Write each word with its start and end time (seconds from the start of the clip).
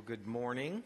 Well, 0.00 0.16
good 0.16 0.26
morning. 0.26 0.82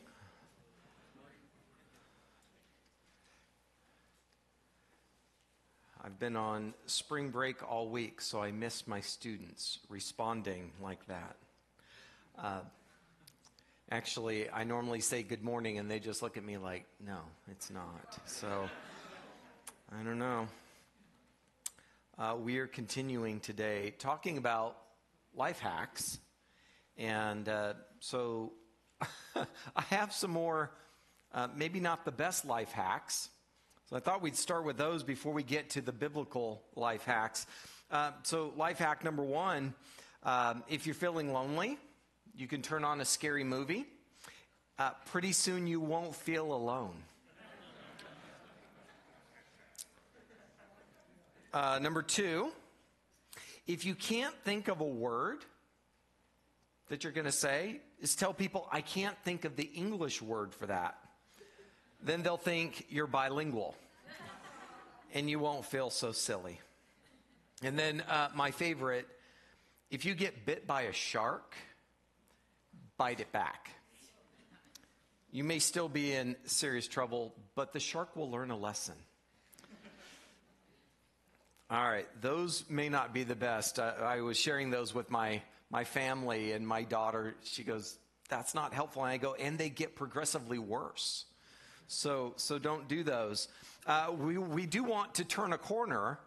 I've 6.02 6.18
been 6.18 6.34
on 6.34 6.74
spring 6.86 7.30
break 7.30 7.62
all 7.62 7.88
week, 7.88 8.20
so 8.20 8.42
I 8.42 8.50
miss 8.50 8.88
my 8.88 8.98
students 8.98 9.78
responding 9.88 10.72
like 10.82 11.06
that. 11.06 11.36
Uh, 12.36 12.60
actually, 13.92 14.50
I 14.50 14.64
normally 14.64 14.98
say 14.98 15.22
good 15.22 15.44
morning, 15.44 15.78
and 15.78 15.88
they 15.88 16.00
just 16.00 16.20
look 16.20 16.36
at 16.36 16.44
me 16.44 16.58
like, 16.58 16.84
no, 16.98 17.18
it's 17.48 17.70
not. 17.70 18.18
So, 18.26 18.68
I 19.92 20.02
don't 20.02 20.18
know. 20.18 20.48
Uh, 22.18 22.34
we 22.42 22.58
are 22.58 22.66
continuing 22.66 23.38
today 23.38 23.94
talking 23.96 24.38
about 24.38 24.76
life 25.36 25.60
hacks. 25.60 26.18
And 26.96 27.48
uh, 27.48 27.74
so 28.00 28.54
I 29.76 29.82
have 29.90 30.12
some 30.12 30.30
more, 30.30 30.70
uh, 31.32 31.48
maybe 31.54 31.80
not 31.80 32.04
the 32.04 32.12
best 32.12 32.44
life 32.44 32.72
hacks. 32.72 33.28
So 33.90 33.96
I 33.96 34.00
thought 34.00 34.22
we'd 34.22 34.36
start 34.36 34.64
with 34.64 34.78
those 34.78 35.02
before 35.02 35.32
we 35.32 35.42
get 35.42 35.70
to 35.70 35.80
the 35.80 35.92
biblical 35.92 36.62
life 36.74 37.04
hacks. 37.04 37.46
Uh, 37.90 38.12
so, 38.22 38.52
life 38.56 38.78
hack 38.78 39.04
number 39.04 39.22
one 39.22 39.74
um, 40.22 40.64
if 40.68 40.86
you're 40.86 40.94
feeling 40.94 41.32
lonely, 41.32 41.76
you 42.34 42.46
can 42.46 42.62
turn 42.62 42.82
on 42.82 43.00
a 43.00 43.04
scary 43.04 43.44
movie. 43.44 43.84
Uh, 44.78 44.90
pretty 45.06 45.32
soon 45.32 45.66
you 45.66 45.80
won't 45.80 46.14
feel 46.14 46.52
alone. 46.52 46.94
Uh, 51.52 51.78
number 51.80 52.02
two, 52.02 52.50
if 53.66 53.84
you 53.84 53.94
can't 53.94 54.34
think 54.44 54.66
of 54.66 54.80
a 54.80 54.86
word, 54.86 55.44
that 56.88 57.04
you're 57.04 57.12
going 57.12 57.26
to 57.26 57.32
say 57.32 57.80
is 58.00 58.14
tell 58.14 58.34
people, 58.34 58.68
I 58.70 58.80
can't 58.80 59.16
think 59.24 59.44
of 59.44 59.56
the 59.56 59.70
English 59.74 60.20
word 60.20 60.54
for 60.54 60.66
that. 60.66 60.96
Then 62.02 62.22
they'll 62.22 62.36
think 62.36 62.86
you're 62.90 63.06
bilingual 63.06 63.74
and 65.14 65.30
you 65.30 65.38
won't 65.38 65.64
feel 65.64 65.90
so 65.90 66.12
silly. 66.12 66.60
And 67.62 67.78
then 67.78 68.02
uh, 68.02 68.28
my 68.34 68.50
favorite 68.50 69.08
if 69.90 70.04
you 70.04 70.14
get 70.14 70.44
bit 70.44 70.66
by 70.66 70.82
a 70.82 70.92
shark, 70.92 71.54
bite 72.96 73.20
it 73.20 73.30
back. 73.30 73.70
You 75.30 75.44
may 75.44 75.60
still 75.60 75.88
be 75.88 76.12
in 76.12 76.34
serious 76.46 76.88
trouble, 76.88 77.32
but 77.54 77.72
the 77.72 77.78
shark 77.78 78.16
will 78.16 78.28
learn 78.28 78.50
a 78.50 78.56
lesson. 78.56 78.94
All 81.70 81.88
right, 81.88 82.08
those 82.20 82.64
may 82.68 82.88
not 82.88 83.14
be 83.14 83.22
the 83.22 83.36
best. 83.36 83.78
Uh, 83.78 83.92
I 84.00 84.20
was 84.20 84.36
sharing 84.36 84.70
those 84.70 84.94
with 84.94 85.10
my 85.10 85.42
my 85.70 85.84
family 85.84 86.52
and 86.52 86.66
my 86.66 86.82
daughter, 86.82 87.34
she 87.42 87.64
goes, 87.64 87.98
that's 88.28 88.54
not 88.54 88.72
helpful. 88.72 89.04
And 89.04 89.12
I 89.12 89.16
go, 89.16 89.34
and 89.34 89.58
they 89.58 89.68
get 89.68 89.94
progressively 89.94 90.58
worse. 90.58 91.26
So, 91.86 92.32
so 92.36 92.58
don't 92.58 92.88
do 92.88 93.02
those. 93.02 93.48
Uh, 93.86 94.12
we, 94.16 94.38
we 94.38 94.66
do 94.66 94.82
want 94.82 95.14
to 95.16 95.24
turn 95.24 95.52
a 95.52 95.58
corner 95.58 96.18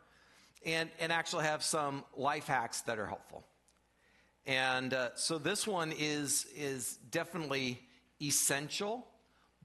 and, 0.66 0.90
and 1.00 1.12
actually 1.12 1.46
have 1.46 1.64
some 1.64 2.04
life 2.16 2.48
hacks 2.48 2.82
that 2.82 3.00
are 3.00 3.08
helpful. 3.08 3.44
And 4.46 4.94
uh, 4.94 5.10
so 5.16 5.38
this 5.38 5.68
one 5.68 5.92
is, 5.98 6.46
is 6.56 6.98
definitely 7.12 7.82
essential, 8.22 9.06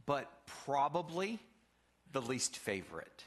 but 0.06 0.30
probably 0.64 1.38
the 2.12 2.22
least 2.22 2.56
favorite. 2.56 3.24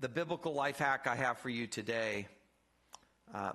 The 0.00 0.08
biblical 0.08 0.54
life 0.54 0.78
hack 0.78 1.06
I 1.06 1.16
have 1.16 1.38
for 1.38 1.48
you 1.48 1.66
today 1.66 2.28
uh, 3.34 3.52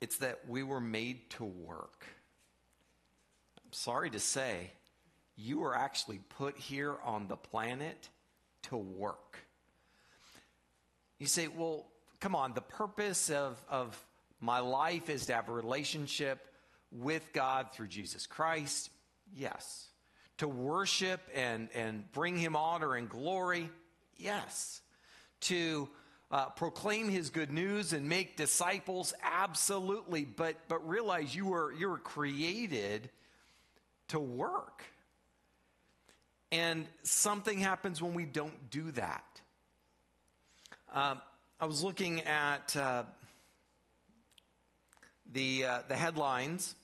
it's 0.00 0.18
that 0.18 0.48
we 0.48 0.62
were 0.62 0.80
made 0.80 1.30
to 1.30 1.44
work. 1.44 2.06
I'm 3.64 3.72
sorry 3.72 4.10
to 4.10 4.20
say, 4.20 4.70
you 5.36 5.60
were 5.60 5.74
actually 5.74 6.20
put 6.36 6.56
here 6.56 6.96
on 7.04 7.28
the 7.28 7.36
planet 7.36 8.08
to 8.62 8.76
work. 8.76 9.38
You 11.18 11.26
say, 11.26 11.48
well, 11.48 11.86
come 12.20 12.34
on, 12.34 12.54
the 12.54 12.60
purpose 12.60 13.30
of, 13.30 13.62
of 13.68 14.04
my 14.40 14.60
life 14.60 15.10
is 15.10 15.26
to 15.26 15.34
have 15.34 15.48
a 15.48 15.52
relationship 15.52 16.46
with 16.90 17.32
God 17.32 17.72
through 17.72 17.88
Jesus 17.88 18.26
Christ. 18.26 18.90
Yes. 19.36 19.88
To 20.38 20.48
worship 20.48 21.20
and, 21.34 21.68
and 21.74 22.10
bring 22.12 22.36
him 22.36 22.56
honor 22.56 22.94
and 22.94 23.08
glory. 23.08 23.68
Yes. 24.16 24.80
To 25.42 25.88
uh, 26.30 26.46
proclaim 26.50 27.08
his 27.08 27.30
good 27.30 27.50
news 27.50 27.92
and 27.92 28.08
make 28.08 28.36
disciples? 28.36 29.14
Absolutely. 29.22 30.24
But 30.24 30.56
but 30.68 30.86
realize 30.86 31.34
you 31.34 31.46
were 31.46 31.72
you 31.72 31.88
were 31.88 31.98
created 31.98 33.10
to 34.08 34.18
work. 34.18 34.84
And 36.50 36.86
something 37.02 37.58
happens 37.58 38.00
when 38.00 38.14
we 38.14 38.24
don't 38.24 38.70
do 38.70 38.90
that. 38.92 39.40
Um, 40.92 41.20
i 41.60 41.66
was 41.66 41.82
looking 41.82 42.22
at 42.22 42.74
uh, 42.76 43.02
the 45.32 45.64
uh, 45.64 45.78
the 45.88 45.96
headlines 45.96 46.74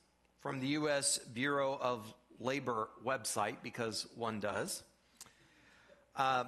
from 0.40 0.60
the 0.60 0.66
u.s 0.68 1.18
bureau 1.32 1.78
of 1.80 2.12
labor 2.40 2.88
website 3.04 3.56
because 3.62 4.06
one 4.16 4.40
does. 4.40 4.82
Uh, 6.16 6.44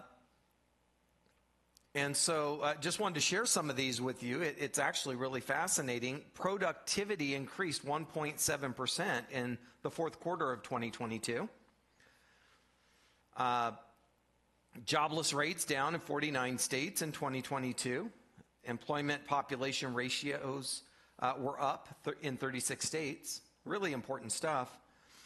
and 1.96 2.14
so, 2.14 2.60
uh, 2.60 2.74
just 2.74 3.00
wanted 3.00 3.14
to 3.14 3.22
share 3.22 3.46
some 3.46 3.70
of 3.70 3.76
these 3.76 4.02
with 4.02 4.22
you. 4.22 4.42
It, 4.42 4.56
it's 4.58 4.78
actually 4.78 5.16
really 5.16 5.40
fascinating. 5.40 6.20
Productivity 6.34 7.34
increased 7.34 7.86
1.7% 7.86 9.22
in 9.32 9.56
the 9.80 9.90
fourth 9.90 10.20
quarter 10.20 10.52
of 10.52 10.62
2022. 10.62 11.48
Uh, 13.34 13.70
jobless 14.84 15.32
rates 15.32 15.64
down 15.64 15.94
in 15.94 16.00
49 16.00 16.58
states 16.58 17.00
in 17.00 17.12
2022. 17.12 18.10
Employment 18.64 19.24
population 19.24 19.94
ratios 19.94 20.82
uh, 21.20 21.32
were 21.38 21.58
up 21.58 21.88
th- 22.04 22.18
in 22.20 22.36
36 22.36 22.86
states. 22.86 23.40
Really 23.64 23.94
important 23.94 24.32
stuff. 24.32 24.78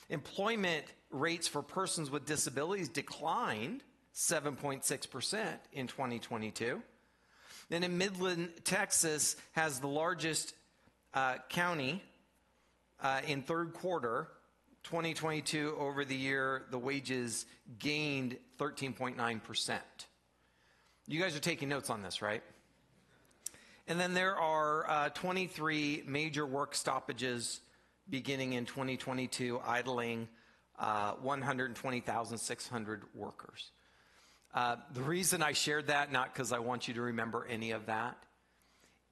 Employment 0.08 0.84
rates 1.10 1.48
for 1.48 1.62
persons 1.62 2.12
with 2.12 2.26
disabilities 2.26 2.88
declined 2.88 3.82
7.6% 4.14 5.44
in 5.72 5.86
2022. 5.86 6.82
Then 7.68 7.84
in 7.84 7.98
Midland, 7.98 8.50
Texas, 8.64 9.36
has 9.52 9.78
the 9.78 9.86
largest 9.86 10.54
uh, 11.14 11.36
county 11.48 12.02
uh, 13.00 13.20
in 13.26 13.42
third 13.42 13.72
quarter 13.72 14.28
2022 14.84 15.76
over 15.78 16.04
the 16.04 16.16
year. 16.16 16.64
The 16.70 16.78
wages 16.78 17.46
gained 17.78 18.36
13.9%. 18.58 19.78
You 21.06 21.20
guys 21.20 21.36
are 21.36 21.40
taking 21.40 21.68
notes 21.68 21.90
on 21.90 22.02
this, 22.02 22.22
right? 22.22 22.42
And 23.86 23.98
then 23.98 24.14
there 24.14 24.36
are 24.36 24.88
uh, 24.88 25.08
23 25.10 26.04
major 26.06 26.46
work 26.46 26.74
stoppages 26.74 27.60
beginning 28.08 28.52
in 28.52 28.64
2022, 28.64 29.60
idling 29.64 30.28
uh, 30.78 31.12
120,600 31.14 33.02
workers. 33.14 33.70
Uh, 34.52 34.76
the 34.94 35.02
reason 35.02 35.42
I 35.42 35.52
shared 35.52 35.86
that, 35.86 36.10
not 36.10 36.32
because 36.32 36.52
I 36.52 36.58
want 36.58 36.88
you 36.88 36.94
to 36.94 37.02
remember 37.02 37.46
any 37.48 37.70
of 37.70 37.86
that, 37.86 38.16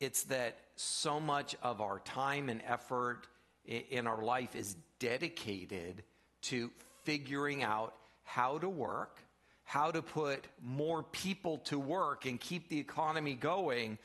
it's 0.01 0.25
that 0.25 0.59
so 0.77 1.21
much 1.21 1.57
of 1.63 1.81
our 1.81 2.01
time 2.01 2.49
and 2.49 2.61
effort 2.67 3.27
in 3.65 4.07
our 4.07 4.23
life 4.23 4.57
is 4.57 4.77
dedicated 4.99 6.03
to 6.43 6.71
figuring 7.03 7.63
out 7.63 7.95
how 8.25 8.59
to 8.59 8.69
work, 8.69 9.23
how 9.65 9.91
to 9.91 10.03
put 10.03 10.45
more 10.63 11.03
people 11.03 11.59
to 11.59 11.79
work 11.79 12.27
and 12.27 12.41
keep 12.41 12.69
the 12.69 12.79
economy 12.79 13.35
going. 13.35 13.99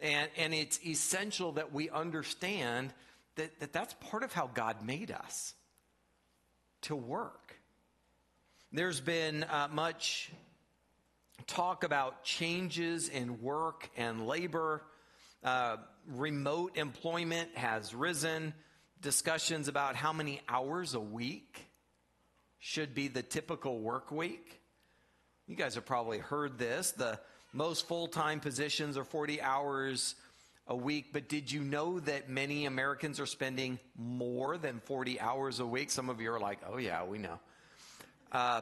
And, 0.00 0.30
and 0.36 0.54
it's 0.54 0.80
essential 0.84 1.52
that 1.52 1.72
we 1.72 1.90
understand 1.90 2.92
that, 3.36 3.58
that 3.60 3.72
that's 3.72 3.94
part 3.94 4.22
of 4.22 4.32
how 4.32 4.50
God 4.52 4.84
made 4.84 5.10
us 5.10 5.54
to 6.82 6.96
work. 6.96 7.56
There's 8.72 9.00
been 9.00 9.44
uh, 9.44 9.68
much 9.72 10.30
talk 11.46 11.84
about 11.84 12.24
changes 12.24 13.08
in 13.08 13.40
work 13.40 13.90
and 13.96 14.26
labor. 14.26 14.82
Uh, 15.42 15.76
remote 16.06 16.76
employment 16.76 17.56
has 17.56 17.94
risen. 17.94 18.54
Discussions 19.00 19.68
about 19.68 19.96
how 19.96 20.12
many 20.12 20.40
hours 20.48 20.94
a 20.94 21.00
week 21.00 21.66
should 22.58 22.94
be 22.94 23.08
the 23.08 23.22
typical 23.22 23.80
work 23.80 24.10
week. 24.10 24.60
You 25.46 25.56
guys 25.56 25.74
have 25.74 25.86
probably 25.86 26.18
heard 26.18 26.58
this. 26.58 26.92
The 26.92 27.18
most 27.52 27.88
full 27.88 28.06
time 28.06 28.40
positions 28.40 28.96
are 28.96 29.04
40 29.04 29.40
hours 29.40 30.14
a 30.66 30.76
week, 30.76 31.06
but 31.12 31.28
did 31.28 31.50
you 31.50 31.62
know 31.62 31.98
that 32.00 32.28
many 32.28 32.66
Americans 32.66 33.18
are 33.18 33.26
spending 33.26 33.78
more 33.96 34.56
than 34.56 34.80
40 34.84 35.18
hours 35.18 35.58
a 35.58 35.66
week? 35.66 35.90
Some 35.90 36.08
of 36.08 36.20
you 36.20 36.30
are 36.32 36.38
like, 36.38 36.58
oh, 36.70 36.76
yeah, 36.76 37.04
we 37.04 37.18
know. 37.18 37.40
Uh, 38.30 38.60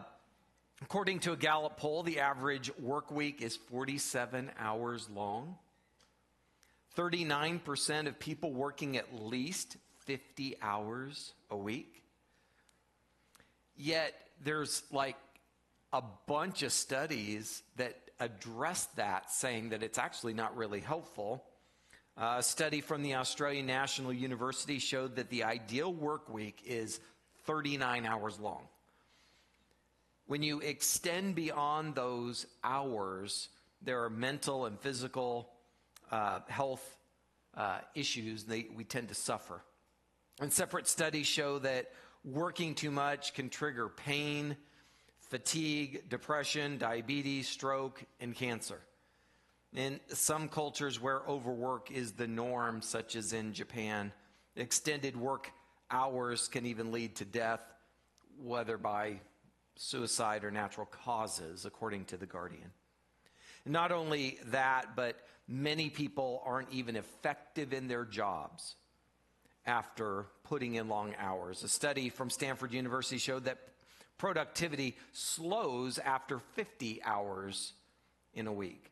According 0.83 1.21
to 1.21 1.33
a 1.33 1.37
Gallup 1.37 1.77
poll, 1.77 2.03
the 2.03 2.21
average 2.21 2.71
work 2.79 3.11
week 3.11 3.43
is 3.43 3.57
47 3.57 4.51
hours 4.59 5.09
long. 5.11 5.57
39% 6.97 8.07
of 8.07 8.19
people 8.19 8.53
working 8.53 8.97
at 8.97 9.23
least 9.23 9.77
50 10.07 10.57
hours 10.63 11.33
a 11.51 11.57
week. 11.57 12.03
Yet 13.77 14.15
there's 14.43 14.83
like 14.93 15.17
a 15.93 16.03
bunch 16.27 16.63
of 16.63 16.73
studies 16.73 17.63
that 17.77 17.97
address 18.21 18.87
that, 18.97 19.31
saying 19.31 19.71
that 19.71 19.83
it's 19.83 19.99
actually 19.99 20.35
not 20.35 20.57
really 20.57 20.81
helpful. 20.81 21.45
Uh, 22.17 22.37
a 22.39 22.43
study 22.43 22.81
from 22.81 23.03
the 23.03 23.15
Australian 23.15 23.67
National 23.67 24.13
University 24.13 24.79
showed 24.79 25.17
that 25.17 25.29
the 25.29 25.45
ideal 25.45 25.93
work 25.93 26.29
week 26.29 26.63
is 26.67 27.01
39 27.47 28.07
hours 28.07 28.41
long. 28.41 28.63
When 30.29 30.43
you 30.43 30.61
extend 30.61 31.35
beyond 31.35 31.95
those 31.95 32.47
hours, 32.63 33.49
there 33.81 34.05
are 34.05 34.11
mental 34.11 34.67
and 34.67 34.79
physical 34.79 35.49
uh, 36.11 36.41
health 36.49 36.99
uh, 37.57 37.79
issues 37.95 38.45
they, 38.45 38.67
we 38.77 38.85
tend 38.85 39.09
to 39.09 39.15
suffer. 39.15 39.63
And 40.39 40.53
separate 40.53 40.87
studies 40.87 41.27
show 41.27 41.59
that 41.61 41.93
working 42.27 42.75
too 42.75 42.91
much 42.91 43.33
can 43.33 43.49
trigger 43.49 43.89
pain, 43.89 44.59
fatigue, 45.31 46.11
depression, 46.11 46.77
diabetes, 46.77 47.49
stroke, 47.49 48.05
and 48.21 48.35
cancer. 48.35 48.81
In 49.75 49.99
some 50.09 50.51
cultures 50.51 51.01
where 51.01 51.23
overwork 51.27 51.91
is 51.91 52.13
the 52.13 52.29
norm, 52.29 52.83
such 52.83 53.17
as 53.17 53.33
in 53.33 53.55
Japan, 53.55 54.13
extended 54.57 55.17
work 55.17 55.51
hours 55.91 56.49
can 56.49 56.67
even 56.67 56.93
lead 56.93 57.17
to 57.17 57.25
death, 57.25 57.63
whether 58.39 58.77
by 58.77 59.21
suicide 59.79 60.45
or 60.45 60.51
natural 60.51 60.87
causes, 60.87 61.65
according 61.65 62.05
to 62.07 62.17
The 62.17 62.27
Guardian. 62.27 62.71
Not 63.65 63.93
only 63.93 64.39
that, 64.47 64.97
but 64.97 65.17
many 65.47 65.89
people 65.89 66.43
aren't 66.45 66.71
even 66.73 66.97
effective 66.97 67.73
in 67.73 67.89
their 67.89 68.05
jobs 68.05 68.77
after 69.65 70.27
putting 70.45 70.75
in 70.75 70.89
long 70.89 71.15
hours. 71.19 71.63
A 71.63 71.69
study 71.69 72.09
from 72.09 72.29
Stanford 72.29 72.73
University 72.73 73.19
showed 73.19 73.45
that 73.45 73.59
productivity 74.17 74.97
slows 75.13 75.99
after 75.99 76.41
50 76.55 77.03
hours 77.05 77.73
in 78.35 78.47
a 78.47 78.53
week. 78.53 78.91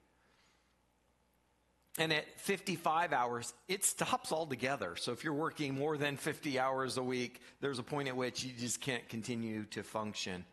And 1.98 2.12
at 2.12 2.26
55 2.40 3.12
hours, 3.14 3.54
it 3.68 3.82
stops 3.82 4.30
altogether. 4.30 4.96
So 4.96 5.12
if 5.12 5.24
you're 5.24 5.32
working 5.32 5.74
more 5.74 5.96
than 5.96 6.18
50 6.18 6.58
hours 6.58 6.98
a 6.98 7.02
week, 7.02 7.40
there's 7.60 7.78
a 7.78 7.82
point 7.82 8.08
at 8.08 8.16
which 8.16 8.44
you 8.44 8.52
just 8.52 8.82
can't 8.82 9.08
continue 9.08 9.64
to 9.70 9.82
function. 9.82 10.44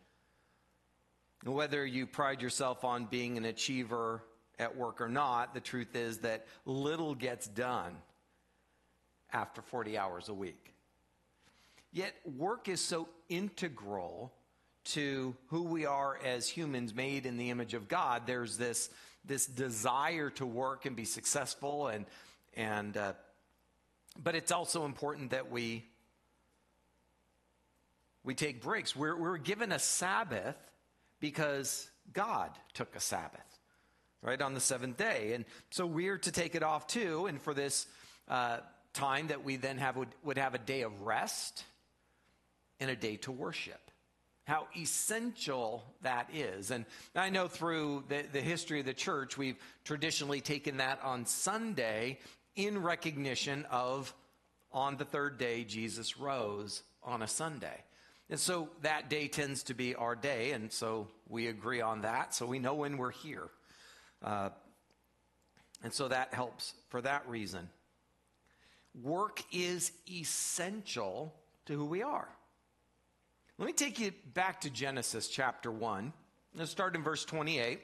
Whether 1.42 1.84
you 1.84 2.06
pride 2.06 2.40
yourself 2.40 2.84
on 2.84 3.06
being 3.06 3.36
an 3.36 3.44
achiever 3.44 4.22
at 4.58 4.76
work 4.76 5.00
or 5.00 5.08
not, 5.08 5.52
the 5.52 5.60
truth 5.60 5.94
is 5.96 6.18
that 6.18 6.46
little 6.64 7.14
gets 7.14 7.46
done 7.46 7.96
after 9.32 9.60
40 9.60 9.98
hours 9.98 10.28
a 10.28 10.34
week. 10.34 10.74
Yet 11.92 12.14
work 12.36 12.68
is 12.68 12.80
so 12.80 13.08
integral 13.28 14.32
to 14.84 15.34
who 15.48 15.62
we 15.62 15.86
are 15.86 16.18
as 16.24 16.48
humans 16.48 16.94
made 16.94 17.26
in 17.26 17.36
the 17.36 17.50
image 17.50 17.74
of 17.74 17.88
God. 17.88 18.22
There's 18.26 18.56
this, 18.56 18.90
this 19.24 19.46
desire 19.46 20.30
to 20.30 20.46
work 20.46 20.86
and 20.86 20.94
be 20.94 21.04
successful 21.04 21.88
and, 21.88 22.06
and 22.56 22.96
uh, 22.96 23.12
but 24.22 24.34
it's 24.34 24.52
also 24.52 24.84
important 24.84 25.30
that 25.30 25.50
we 25.50 25.84
we 28.22 28.34
take 28.34 28.62
breaks. 28.62 28.96
We're, 28.96 29.16
we're 29.16 29.36
given 29.36 29.70
a 29.70 29.78
Sabbath 29.78 30.56
because 31.24 31.88
God 32.12 32.50
took 32.74 32.94
a 32.94 33.00
Sabbath, 33.00 33.58
right, 34.20 34.42
on 34.42 34.52
the 34.52 34.60
seventh 34.60 34.98
day. 34.98 35.32
And 35.32 35.46
so 35.70 35.86
we're 35.86 36.18
to 36.18 36.30
take 36.30 36.54
it 36.54 36.62
off 36.62 36.86
too. 36.86 37.24
And 37.24 37.40
for 37.40 37.54
this 37.54 37.86
uh, 38.28 38.58
time 38.92 39.28
that 39.28 39.42
we 39.42 39.56
then 39.56 39.78
have 39.78 39.96
would, 39.96 40.10
would 40.22 40.36
have 40.36 40.54
a 40.54 40.58
day 40.58 40.82
of 40.82 41.00
rest 41.00 41.64
and 42.78 42.90
a 42.90 42.94
day 42.94 43.16
to 43.16 43.32
worship. 43.32 43.90
How 44.46 44.66
essential 44.76 45.82
that 46.02 46.28
is. 46.34 46.70
And 46.70 46.84
I 47.16 47.30
know 47.30 47.48
through 47.48 48.04
the, 48.10 48.26
the 48.30 48.42
history 48.42 48.80
of 48.80 48.84
the 48.84 48.92
church, 48.92 49.38
we've 49.38 49.56
traditionally 49.82 50.42
taken 50.42 50.76
that 50.76 51.00
on 51.02 51.24
Sunday 51.24 52.18
in 52.54 52.82
recognition 52.82 53.64
of 53.70 54.12
on 54.72 54.98
the 54.98 55.06
third 55.06 55.38
day, 55.38 55.64
Jesus 55.64 56.18
rose 56.18 56.82
on 57.02 57.22
a 57.22 57.26
Sunday. 57.26 57.82
And 58.30 58.40
so 58.40 58.70
that 58.82 59.10
day 59.10 59.28
tends 59.28 59.64
to 59.64 59.74
be 59.74 59.94
our 59.94 60.14
day, 60.14 60.52
and 60.52 60.72
so 60.72 61.08
we 61.28 61.48
agree 61.48 61.80
on 61.80 62.02
that, 62.02 62.34
so 62.34 62.46
we 62.46 62.58
know 62.58 62.74
when 62.74 62.96
we're 62.96 63.10
here. 63.10 63.48
Uh, 64.22 64.50
and 65.82 65.92
so 65.92 66.08
that 66.08 66.32
helps 66.32 66.72
for 66.88 67.02
that 67.02 67.28
reason. 67.28 67.68
Work 69.02 69.42
is 69.52 69.92
essential 70.10 71.34
to 71.66 71.74
who 71.74 71.84
we 71.84 72.02
are. 72.02 72.28
Let 73.58 73.66
me 73.66 73.72
take 73.72 74.00
you 74.00 74.12
back 74.32 74.62
to 74.62 74.70
Genesis 74.70 75.28
chapter 75.28 75.70
1. 75.70 76.12
Let's 76.56 76.70
start 76.70 76.96
in 76.96 77.02
verse 77.02 77.24
28. 77.24 77.80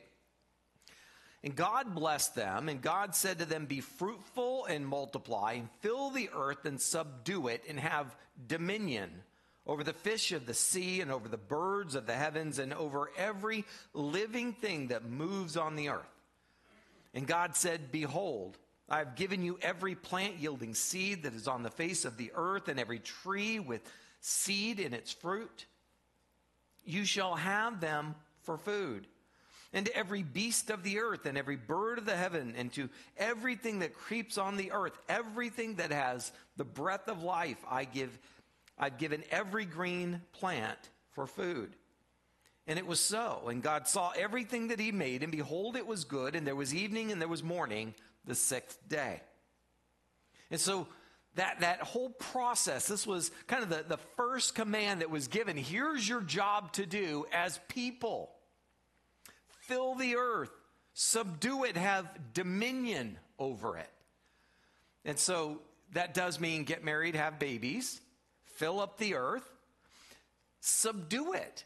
And 1.43 1.55
God 1.55 1.95
blessed 1.95 2.35
them, 2.35 2.69
and 2.69 2.83
God 2.83 3.15
said 3.15 3.39
to 3.39 3.45
them, 3.45 3.67
Be 3.67 3.81
fruitful 3.81 4.67
and 4.67 4.87
multiply, 4.87 5.55
and 5.55 5.69
fill 5.81 6.11
the 6.11 6.31
earth 6.35 6.65
and 6.65 6.81
subdue 6.81 7.49
it, 7.49 7.65
and 7.69 7.79
have 7.79 8.15
dominion 8.47 9.11
over 9.71 9.85
the 9.85 9.93
fish 9.93 10.33
of 10.33 10.47
the 10.47 10.53
sea, 10.53 11.01
and 11.01 11.13
over 11.13 11.29
the 11.29 11.37
birds 11.37 11.95
of 11.95 12.05
the 12.05 12.13
heavens, 12.13 12.59
and 12.59 12.75
over 12.75 13.09
every 13.17 13.65
living 13.95 14.53
thing 14.53 14.89
that 14.89 15.09
moves 15.09 15.57
on 15.57 15.77
the 15.77 15.91
earth. 15.91 16.21
And 17.15 17.25
God 17.25 17.55
said, 17.55 17.93
Behold, 17.93 18.59
I 18.89 18.99
have 18.99 19.15
given 19.15 19.45
you 19.45 19.61
every 19.63 19.95
plant 19.95 20.41
yielding 20.41 20.75
seed 20.75 21.23
that 21.23 21.35
is 21.35 21.47
on 21.47 21.63
the 21.63 21.71
face 21.71 22.05
of 22.05 22.17
the 22.17 22.33
earth, 22.35 22.67
and 22.67 22.81
every 22.81 22.99
tree 22.99 23.61
with 23.61 23.81
seed 24.21 24.81
in 24.81 24.93
its 24.93 25.13
fruit. 25.13 25.67
You 26.85 27.05
shall 27.05 27.37
have 27.37 27.81
them 27.81 28.17
for 28.43 28.59
food. 28.59 29.07
And 29.73 29.87
to 29.87 29.97
every 29.97 30.25
beast 30.25 30.71
of 30.71 30.83
the 30.83 30.99
earth, 30.99 31.27
and 31.27 31.39
every 31.39 31.55
bird 31.55 31.99
of 31.99 32.07
the 32.07 32.17
heaven, 32.17 32.55
and 32.57 32.73
to 32.73 32.89
everything 33.17 33.79
that 33.79 33.95
creeps 33.95 34.37
on 34.37 34.57
the 34.57 34.73
earth, 34.73 34.99
everything 35.09 35.77
that 35.77 35.93
has 35.93 36.33
the 36.57 36.65
breath 36.65 37.07
of 37.07 37.23
life, 37.23 37.65
I 37.71 37.85
give 37.85 38.19
I've 38.81 38.97
given 38.97 39.23
every 39.31 39.67
green 39.67 40.23
plant 40.33 40.79
for 41.13 41.27
food. 41.27 41.77
And 42.67 42.79
it 42.79 42.87
was 42.87 42.99
so. 42.99 43.49
And 43.49 43.63
God 43.63 43.87
saw 43.87 44.11
everything 44.17 44.69
that 44.69 44.81
He 44.81 44.91
made, 44.91 45.23
and 45.23 45.31
behold, 45.31 45.77
it 45.77 45.87
was 45.87 46.05
good. 46.05 46.35
And 46.35 46.47
there 46.47 46.57
was 46.57 46.75
evening 46.75 47.13
and 47.13 47.21
there 47.21 47.29
was 47.29 47.43
morning 47.43 47.95
the 48.25 48.35
sixth 48.35 48.79
day. 48.89 49.21
And 50.51 50.59
so 50.59 50.89
that, 51.35 51.61
that 51.61 51.83
whole 51.83 52.09
process, 52.11 52.89
this 52.89 53.07
was 53.07 53.31
kind 53.47 53.63
of 53.63 53.69
the, 53.69 53.85
the 53.87 53.99
first 54.17 54.55
command 54.55 55.03
that 55.03 55.11
was 55.11 55.29
given. 55.29 55.57
Here's 55.59 56.09
your 56.09 56.23
job 56.23 56.73
to 56.73 56.87
do 56.87 57.27
as 57.33 57.61
people 57.69 58.31
fill 59.63 59.95
the 59.95 60.17
earth, 60.17 60.51
subdue 60.95 61.65
it, 61.65 61.77
have 61.77 62.09
dominion 62.33 63.19
over 63.39 63.77
it. 63.77 63.91
And 65.05 65.19
so 65.19 65.61
that 65.93 66.15
does 66.15 66.41
mean 66.41 66.65
get 66.65 66.83
married, 66.83 67.15
have 67.15 67.39
babies 67.39 68.01
fill 68.61 68.79
up 68.79 68.99
the 68.99 69.15
earth, 69.15 69.51
subdue 70.61 71.33
it. 71.33 71.65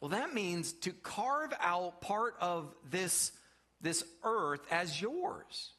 Well, 0.00 0.10
that 0.10 0.34
means 0.34 0.74
to 0.74 0.92
carve 0.92 1.54
out 1.60 2.02
part 2.02 2.34
of 2.42 2.74
this, 2.90 3.32
this 3.80 4.04
earth 4.22 4.60
as 4.70 5.00
yours 5.00 5.72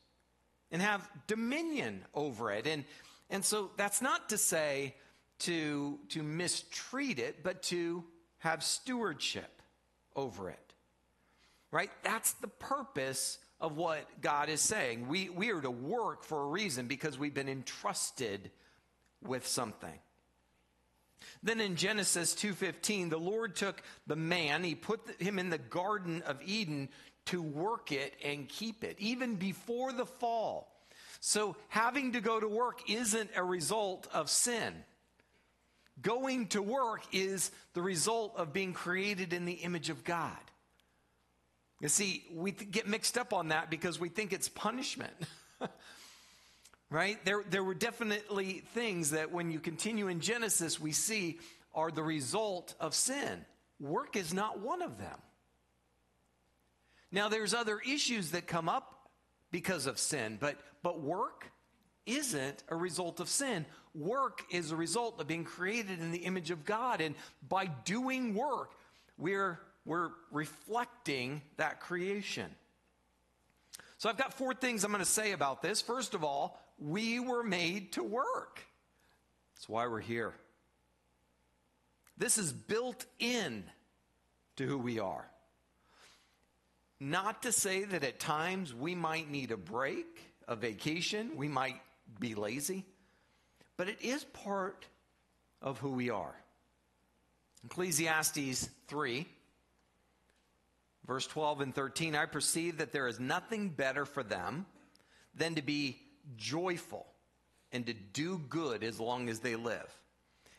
and 0.72 0.82
have 0.82 1.08
dominion 1.28 2.04
over 2.16 2.52
it. 2.52 2.66
And, 2.66 2.86
and 3.30 3.46
so 3.46 3.70
that's 3.78 4.02
not 4.02 4.30
to 4.30 4.40
say 4.40 4.96
to, 5.40 6.00
to 6.10 6.24
mistreat 6.24 7.20
it, 7.20 7.44
but 7.44 7.62
to 7.64 8.04
have 8.40 8.64
stewardship 8.64 9.62
over 10.16 10.50
it. 10.50 10.74
Right? 11.72 11.92
That's 12.02 12.34
the 12.34 12.48
purpose 12.48 13.38
of 13.62 13.78
what 13.78 14.22
God 14.22 14.50
is 14.50 14.60
saying. 14.60 15.08
We, 15.08 15.30
we 15.30 15.52
are 15.52 15.62
to 15.62 15.70
work 15.70 16.24
for 16.24 16.42
a 16.42 16.48
reason 16.48 16.88
because 16.88 17.20
we've 17.20 17.34
been 17.36 17.48
entrusted 17.48 18.50
with 19.22 19.48
something. 19.48 20.00
Then 21.42 21.60
in 21.60 21.76
Genesis 21.76 22.34
2:15, 22.34 23.10
the 23.10 23.18
Lord 23.18 23.56
took 23.56 23.82
the 24.08 24.16
man, 24.16 24.64
he 24.64 24.76
put 24.76 25.22
him 25.22 25.40
in 25.40 25.50
the 25.50 25.58
garden 25.58 26.22
of 26.24 26.42
Eden 26.42 26.90
to 27.26 27.42
work 27.42 27.92
it 27.92 28.16
and 28.24 28.50
keep 28.50 28.84
it, 28.84 28.98
even 29.00 29.36
before 29.36 29.94
the 29.94 30.06
fall. 30.06 30.76
So 31.20 31.56
having 31.68 32.14
to 32.14 32.22
go 32.22 32.40
to 32.40 32.48
work 32.48 32.90
isn't 32.90 33.32
a 33.36 33.44
result 33.44 34.08
of 34.14 34.30
sin. 34.30 34.84
Going 36.02 36.48
to 36.48 36.62
work 36.62 37.04
is 37.12 37.52
the 37.74 37.82
result 37.82 38.38
of 38.38 38.54
being 38.54 38.74
created 38.74 39.34
in 39.34 39.46
the 39.46 39.54
image 39.54 39.90
of 39.90 40.04
God. 40.04 40.38
You 41.82 41.90
see, 41.90 42.26
we 42.32 42.52
get 42.52 42.88
mixed 42.88 43.18
up 43.18 43.34
on 43.34 43.50
that 43.50 43.70
because 43.70 44.00
we 44.00 44.10
think 44.10 44.34
it's 44.34 44.50
punishment. 44.50 45.14
right? 46.90 47.24
There, 47.26 47.44
there 47.50 47.64
were 47.64 47.76
definitely 47.76 48.64
things 48.74 49.12
that 49.12 49.32
when 49.32 49.52
you 49.52 49.60
continue 49.60 50.08
in 50.08 50.20
Genesis, 50.20 50.80
we 50.80 50.92
see 50.92 51.40
are 51.74 51.92
the 51.92 52.04
result 52.04 52.74
of 52.80 52.96
sin. 52.96 53.46
Work 53.80 54.16
is 54.16 54.34
not 54.34 54.60
one 54.60 54.82
of 54.82 54.98
them. 54.98 55.18
Now, 57.12 57.30
there's 57.30 57.54
other 57.54 57.80
issues 57.80 58.32
that 58.32 58.48
come 58.48 58.70
up 58.70 59.10
because 59.52 59.88
of 59.88 59.98
sin, 59.98 60.38
but, 60.40 60.58
but 60.84 61.02
work 61.02 61.52
isn't 62.06 62.64
a 62.70 62.76
result 62.76 63.20
of 63.20 63.30
sin. 63.30 63.66
Work 63.96 64.44
is 64.52 64.72
a 64.72 64.76
result 64.76 65.20
of 65.20 65.28
being 65.28 65.44
created 65.44 66.00
in 66.00 66.12
the 66.12 66.20
image 66.20 66.52
of 66.52 66.66
God. 66.66 67.02
And 67.02 67.16
by 67.48 67.66
doing 67.66 68.36
work, 68.36 68.72
we're, 69.18 69.60
we're 69.86 70.10
reflecting 70.32 71.42
that 71.58 71.80
creation. 71.80 72.50
So 73.98 74.10
I've 74.10 74.18
got 74.18 74.34
four 74.34 74.54
things 74.54 74.84
I'm 74.84 74.92
going 74.92 75.04
to 75.04 75.10
say 75.10 75.32
about 75.32 75.62
this. 75.62 75.82
First 75.82 76.14
of 76.14 76.24
all, 76.24 76.60
we 76.82 77.20
were 77.20 77.44
made 77.44 77.94
to 77.94 78.04
work. 78.04 78.62
That's 79.56 79.68
why 79.68 79.88
we're 79.88 80.00
here. 80.00 80.34
This 82.18 82.38
is 82.38 82.52
built 82.52 83.06
in 83.20 83.64
to 84.58 84.66
who 84.66 84.78
we 84.78 85.00
are. 85.00 85.26
Not 87.00 87.44
to 87.44 87.52
say 87.52 87.86
that 87.86 88.04
at 88.04 88.20
times 88.20 88.74
we 88.74 88.94
might 88.94 89.32
need 89.32 89.52
a 89.52 89.58
break, 89.58 90.06
a 90.48 90.56
vacation, 90.56 91.32
we 91.38 91.48
might 91.48 91.80
be 92.20 92.36
lazy, 92.36 92.86
but 93.78 93.88
it 93.88 94.02
is 94.02 94.26
part 94.26 94.86
of 95.62 95.80
who 95.80 95.92
we 95.92 96.10
are. 96.10 96.36
Ecclesiastes 97.66 98.70
3, 98.88 99.26
verse 101.08 101.28
12 101.28 101.62
and 101.62 101.76
13 101.76 102.16
I 102.16 102.26
perceive 102.26 102.78
that 102.78 102.92
there 102.92 103.08
is 103.08 103.20
nothing 103.20 103.70
better 103.70 104.06
for 104.06 104.24
them 104.24 104.66
than 105.36 105.56
to 105.56 105.62
be 105.62 106.00
joyful 106.38 107.06
and 107.72 107.86
to 107.86 107.94
do 107.94 108.40
good 108.50 108.84
as 108.84 109.00
long 109.00 109.30
as 109.30 109.40
they 109.40 109.56
live. 109.56 109.96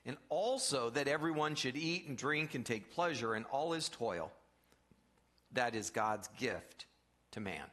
And 0.07 0.17
also 0.29 0.91
that 0.91 1.09
everyone 1.09 1.55
should 1.55 1.77
eat 1.77 2.07
and 2.07 2.17
drink 2.17 2.55
and 2.55 2.65
take 2.65 2.95
pleasure 2.95 3.35
in 3.35 3.45
all 3.45 3.73
his 3.73 3.89
toil 3.89 4.33
that 5.53 5.75
is 5.75 5.91
God's 5.91 6.29
gift 6.39 6.87
to 7.33 7.41
man. 7.41 7.65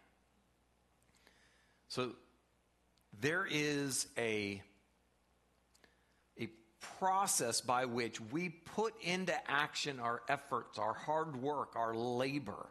So 1.90 2.12
there 3.20 3.48
is 3.50 4.08
a, 4.18 4.62
a 6.40 6.50
process 7.00 7.62
by 7.62 7.86
which 7.86 8.20
we 8.20 8.50
put 8.50 8.94
into 9.02 9.34
action 9.50 10.00
our 10.00 10.22
efforts, 10.28 10.78
our 10.78 10.94
hard 10.94 11.42
work, 11.42 11.76
our 11.76 11.96
labor. 11.96 12.68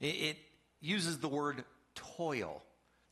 It, 0.00 0.06
it 0.06 0.36
uses 0.80 1.18
the 1.18 1.28
word 1.28 1.64
toil. 1.94 2.62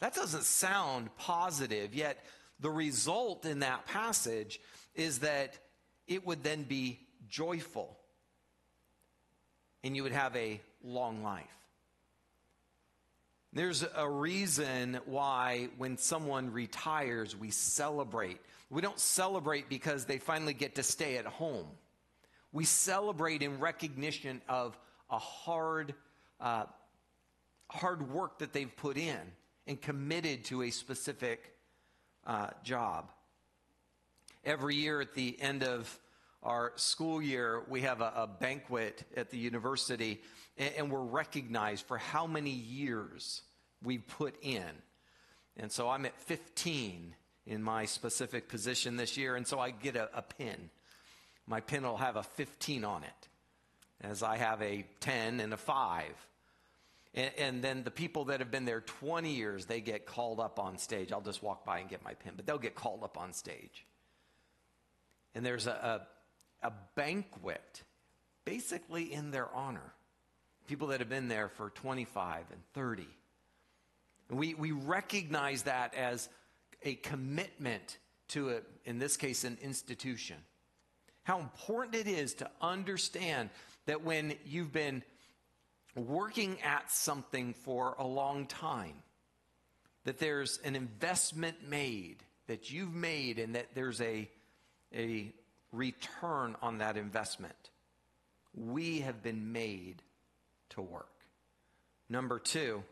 That 0.03 0.17
doesn't 0.17 0.43
sound 0.43 1.17
positive, 1.17 1.95
yet 1.95 2.25
the 2.59 2.71
result 2.71 3.47
in 3.47 3.61
that 3.61 3.87
passage 3.87 4.59
is 4.97 5.21
that 5.21 5.57
it 6.09 6.27
would 6.27 6.43
then 6.43 6.65
be 6.65 6.99
joyful. 7.29 7.97
And 9.85 9.95
you 9.95 10.03
would 10.03 10.11
have 10.11 10.35
a 10.35 10.61
long 10.83 11.23
life. 11.23 11.45
There's 13.53 13.85
a 13.95 14.11
reason 14.11 14.99
why 15.07 15.69
when 15.79 15.97
someone 15.99 16.53
retires, 16.53 17.37
we 17.37 17.53
celebrate. 17.53 18.41
We 18.71 18.83
don't 18.83 18.99
celebrate 18.99 19.69
because 19.69 20.07
they 20.07 20.19
finally 20.19 20.55
get 20.55 20.75
to 20.75 20.83
stay 20.83 21.17
at 21.17 21.27
home. 21.27 21.69
We 22.51 22.65
celebrate 22.65 23.41
in 23.41 23.61
recognition 23.61 24.43
of 24.49 24.77
a 25.09 25.21
hard, 25.21 25.95
uh, 26.41 26.65
hard 27.71 28.11
work 28.11 28.41
that 28.41 28.53
they've 28.53 28.77
put 28.77 28.97
in 28.97 29.21
and 29.67 29.81
committed 29.81 30.45
to 30.47 30.63
a 30.63 30.71
specific 30.71 31.55
uh, 32.27 32.49
job. 32.65 33.11
Every 34.45 34.75
year 34.75 35.01
at 35.01 35.15
the 35.15 35.41
end 35.41 35.63
of 35.63 35.99
our 36.43 36.73
school 36.77 37.23
year, 37.23 37.63
we 37.69 37.83
have 37.83 38.01
a, 38.01 38.13
a 38.17 38.27
banquet 38.27 39.05
at 39.17 39.31
the 39.31 39.39
university, 39.39 40.21
and, 40.59 40.75
and, 40.77 40.91
we're 40.91 41.01
recognized 41.01 41.87
for 41.87 41.99
how 41.99 42.27
many 42.27 42.51
years 42.51 43.43
we've 43.85 44.07
put 44.07 44.35
in. 44.43 44.65
And 45.57 45.71
so 45.71 45.89
I'm 45.89 46.05
at 46.05 46.19
15 46.23 47.15
in 47.47 47.63
my 47.63 47.85
specific 47.85 48.49
position 48.49 48.97
this 48.97 49.17
year, 49.17 49.37
and 49.37 49.47
so 49.47 49.61
I 49.61 49.71
get 49.71 49.95
a, 49.95 50.09
a 50.15 50.23
pin. 50.23 50.71
My 51.47 51.61
pin 51.61 51.85
will 51.85 51.97
have 51.97 52.17
a 52.17 52.23
15 52.23 52.85
on 52.85 53.05
it, 53.05 53.29
as 54.01 54.23
I 54.25 54.37
have 54.37 54.61
a 54.63 54.85
10 55.01 55.39
and 55.39 55.53
a 55.53 55.57
5. 55.57 56.05
And, 57.15 57.31
and, 57.37 57.63
then 57.63 57.85
the 57.85 57.91
people 57.91 58.27
that 58.27 58.41
have 58.41 58.51
been 58.51 58.65
there 58.65 58.81
20 58.81 59.35
years, 59.35 59.67
they 59.67 59.81
get 59.81 60.07
called 60.07 60.41
up 60.41 60.59
on 60.59 60.79
stage. 60.79 61.13
I'll 61.13 61.21
just 61.21 61.43
walk 61.43 61.67
by 61.67 61.81
and 61.81 61.89
get 61.89 62.03
my 62.03 62.15
pin, 62.15 62.33
but 62.37 62.47
they'll 62.47 62.59
get 62.59 62.75
called 62.75 63.05
up 63.05 63.19
on 63.19 63.35
stage. 63.35 63.85
And 65.35 65.45
there's 65.45 65.67
a, 65.67 66.07
a 66.63 66.73
banquet 66.95 67.83
basically 68.45 69.13
in 69.13 69.31
their 69.31 69.53
honor. 69.55 69.93
People 70.69 70.89
that 70.89 71.01
have 71.01 71.09
been 71.09 71.29
there 71.29 71.49
for 71.49 71.71
25 71.71 72.45
and 72.51 72.61
30. 72.75 73.07
And 74.31 74.39
we, 74.39 74.55
we 74.55 74.73
recognize 74.73 75.63
that 75.63 75.95
as 75.95 76.29
a 76.83 76.95
commitment 76.95 77.99
to, 78.29 78.51
a, 78.51 78.61
in 78.85 78.99
this 78.99 79.17
case, 79.17 79.45
an 79.45 79.59
institution. 79.61 80.37
How 81.25 81.39
important 81.39 81.95
it 81.95 82.09
is 82.09 82.35
to 82.35 82.51
understand 82.61 83.51
that 83.87 84.03
when 84.03 84.35
you've 84.45 84.73
been 84.73 85.03
working 85.95 86.59
at 86.63 86.91
something 86.91 87.55
for 87.55 87.95
a 87.99 88.07
long 88.07 88.47
time, 88.47 88.95
that 90.05 90.19
there's 90.19 90.59
an 90.65 90.75
investment 90.75 91.69
made, 91.69 92.17
that 92.47 92.71
you've 92.71 92.95
made, 92.95 93.39
and 93.39 93.55
that 93.55 93.75
there's 93.75 94.01
a, 94.01 94.29
a 94.95 95.33
return 95.73 96.57
on 96.63 96.79
that 96.79 96.97
investment. 96.97 97.71
We 98.55 99.01
have 99.01 99.23
been 99.23 99.53
made 99.53 100.03
to 100.71 100.83
work. 100.83 101.09
Number 102.09 102.39
two, 102.39 102.83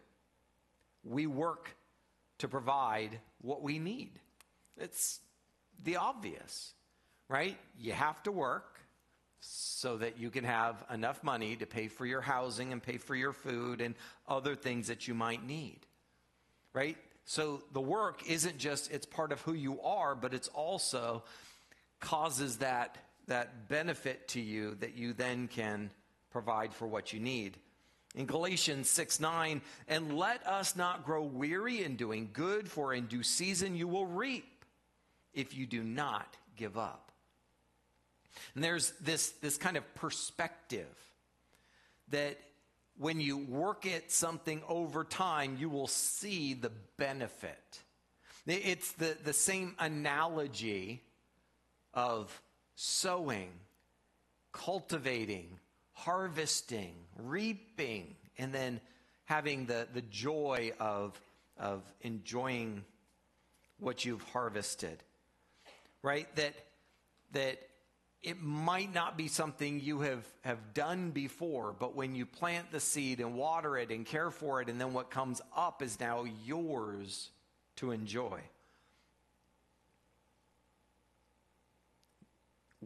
we 1.04 1.26
work 1.26 1.76
to 2.38 2.48
provide 2.48 3.20
what 3.42 3.62
we 3.62 3.78
need. 3.78 4.12
It's 4.76 5.20
the 5.82 5.96
obvious, 5.96 6.72
right? 7.28 7.56
You 7.78 7.92
have 7.92 8.22
to 8.22 8.32
work 8.32 8.79
so 9.40 9.96
that 9.96 10.18
you 10.18 10.30
can 10.30 10.44
have 10.44 10.84
enough 10.92 11.24
money 11.24 11.56
to 11.56 11.66
pay 11.66 11.88
for 11.88 12.04
your 12.04 12.20
housing 12.20 12.72
and 12.72 12.82
pay 12.82 12.98
for 12.98 13.14
your 13.14 13.32
food 13.32 13.80
and 13.80 13.94
other 14.28 14.54
things 14.54 14.88
that 14.88 15.08
you 15.08 15.14
might 15.14 15.44
need, 15.44 15.78
right? 16.72 16.96
So 17.24 17.62
the 17.72 17.80
work 17.80 18.28
isn't 18.28 18.58
just, 18.58 18.90
it's 18.90 19.06
part 19.06 19.32
of 19.32 19.40
who 19.42 19.54
you 19.54 19.80
are, 19.80 20.14
but 20.14 20.34
it's 20.34 20.48
also 20.48 21.22
causes 22.00 22.56
that, 22.56 22.98
that 23.28 23.68
benefit 23.68 24.28
to 24.28 24.40
you 24.40 24.76
that 24.80 24.96
you 24.96 25.12
then 25.12 25.48
can 25.48 25.90
provide 26.30 26.74
for 26.74 26.86
what 26.86 27.12
you 27.12 27.20
need. 27.20 27.56
In 28.16 28.26
Galatians 28.26 28.90
6 28.90 29.20
9, 29.20 29.62
and 29.86 30.16
let 30.16 30.44
us 30.46 30.74
not 30.74 31.04
grow 31.04 31.22
weary 31.22 31.84
in 31.84 31.94
doing 31.94 32.30
good, 32.32 32.68
for 32.68 32.92
in 32.92 33.06
due 33.06 33.22
season 33.22 33.76
you 33.76 33.86
will 33.86 34.06
reap 34.06 34.64
if 35.32 35.56
you 35.56 35.66
do 35.66 35.84
not 35.84 36.36
give 36.56 36.76
up. 36.76 37.09
And 38.54 38.64
there's 38.64 38.92
this, 39.00 39.30
this 39.42 39.56
kind 39.56 39.76
of 39.76 39.94
perspective 39.94 40.86
that 42.08 42.38
when 42.98 43.20
you 43.20 43.38
work 43.38 43.86
at 43.86 44.10
something 44.10 44.62
over 44.68 45.04
time, 45.04 45.56
you 45.58 45.70
will 45.70 45.86
see 45.86 46.54
the 46.54 46.70
benefit. 46.96 47.80
It's 48.46 48.92
the, 48.92 49.16
the 49.24 49.32
same 49.32 49.74
analogy 49.78 51.02
of 51.94 52.42
sowing, 52.74 53.50
cultivating, 54.52 55.58
harvesting, 55.92 56.94
reaping, 57.16 58.16
and 58.38 58.52
then 58.52 58.80
having 59.24 59.66
the, 59.66 59.86
the 59.94 60.02
joy 60.02 60.72
of, 60.80 61.20
of 61.58 61.82
enjoying 62.02 62.84
what 63.78 64.04
you've 64.04 64.22
harvested. 64.24 65.02
Right? 66.02 66.34
That, 66.36 66.54
that 67.32 67.58
it 68.22 68.42
might 68.42 68.92
not 68.92 69.16
be 69.16 69.28
something 69.28 69.80
you 69.80 70.00
have, 70.00 70.26
have 70.42 70.74
done 70.74 71.10
before, 71.10 71.74
but 71.78 71.96
when 71.96 72.14
you 72.14 72.26
plant 72.26 72.70
the 72.70 72.80
seed 72.80 73.18
and 73.20 73.34
water 73.34 73.78
it 73.78 73.90
and 73.90 74.04
care 74.04 74.30
for 74.30 74.60
it, 74.60 74.68
and 74.68 74.78
then 74.78 74.92
what 74.92 75.10
comes 75.10 75.40
up 75.56 75.80
is 75.80 75.98
now 75.98 76.24
yours 76.44 77.30
to 77.76 77.92
enjoy. 77.92 78.40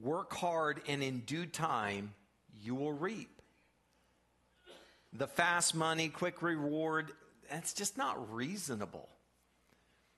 Work 0.00 0.32
hard, 0.34 0.82
and 0.86 1.02
in 1.02 1.20
due 1.20 1.46
time, 1.46 2.14
you 2.62 2.76
will 2.76 2.92
reap. 2.92 3.42
The 5.12 5.26
fast 5.26 5.74
money, 5.74 6.08
quick 6.08 6.42
reward, 6.42 7.10
that's 7.50 7.72
just 7.72 7.98
not 7.98 8.32
reasonable. 8.32 9.08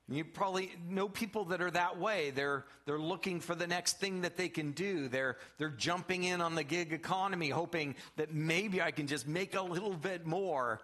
You 0.08 0.25
probably 0.25 0.70
know 0.88 1.08
people 1.08 1.46
that 1.46 1.60
are 1.60 1.70
that 1.72 1.98
way. 1.98 2.30
They're, 2.30 2.64
they're 2.84 2.98
looking 2.98 3.40
for 3.40 3.56
the 3.56 3.66
next 3.66 3.98
thing 3.98 4.20
that 4.20 4.36
they 4.36 4.48
can 4.48 4.70
do. 4.70 5.08
They're, 5.08 5.36
they're 5.58 5.68
jumping 5.68 6.22
in 6.22 6.40
on 6.40 6.54
the 6.54 6.62
gig 6.62 6.92
economy, 6.92 7.48
hoping 7.48 7.96
that 8.16 8.32
maybe 8.32 8.80
I 8.80 8.92
can 8.92 9.08
just 9.08 9.26
make 9.26 9.56
a 9.56 9.62
little 9.62 9.94
bit 9.94 10.25
more. 10.25 10.80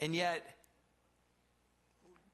And 0.00 0.14
yet, 0.14 0.46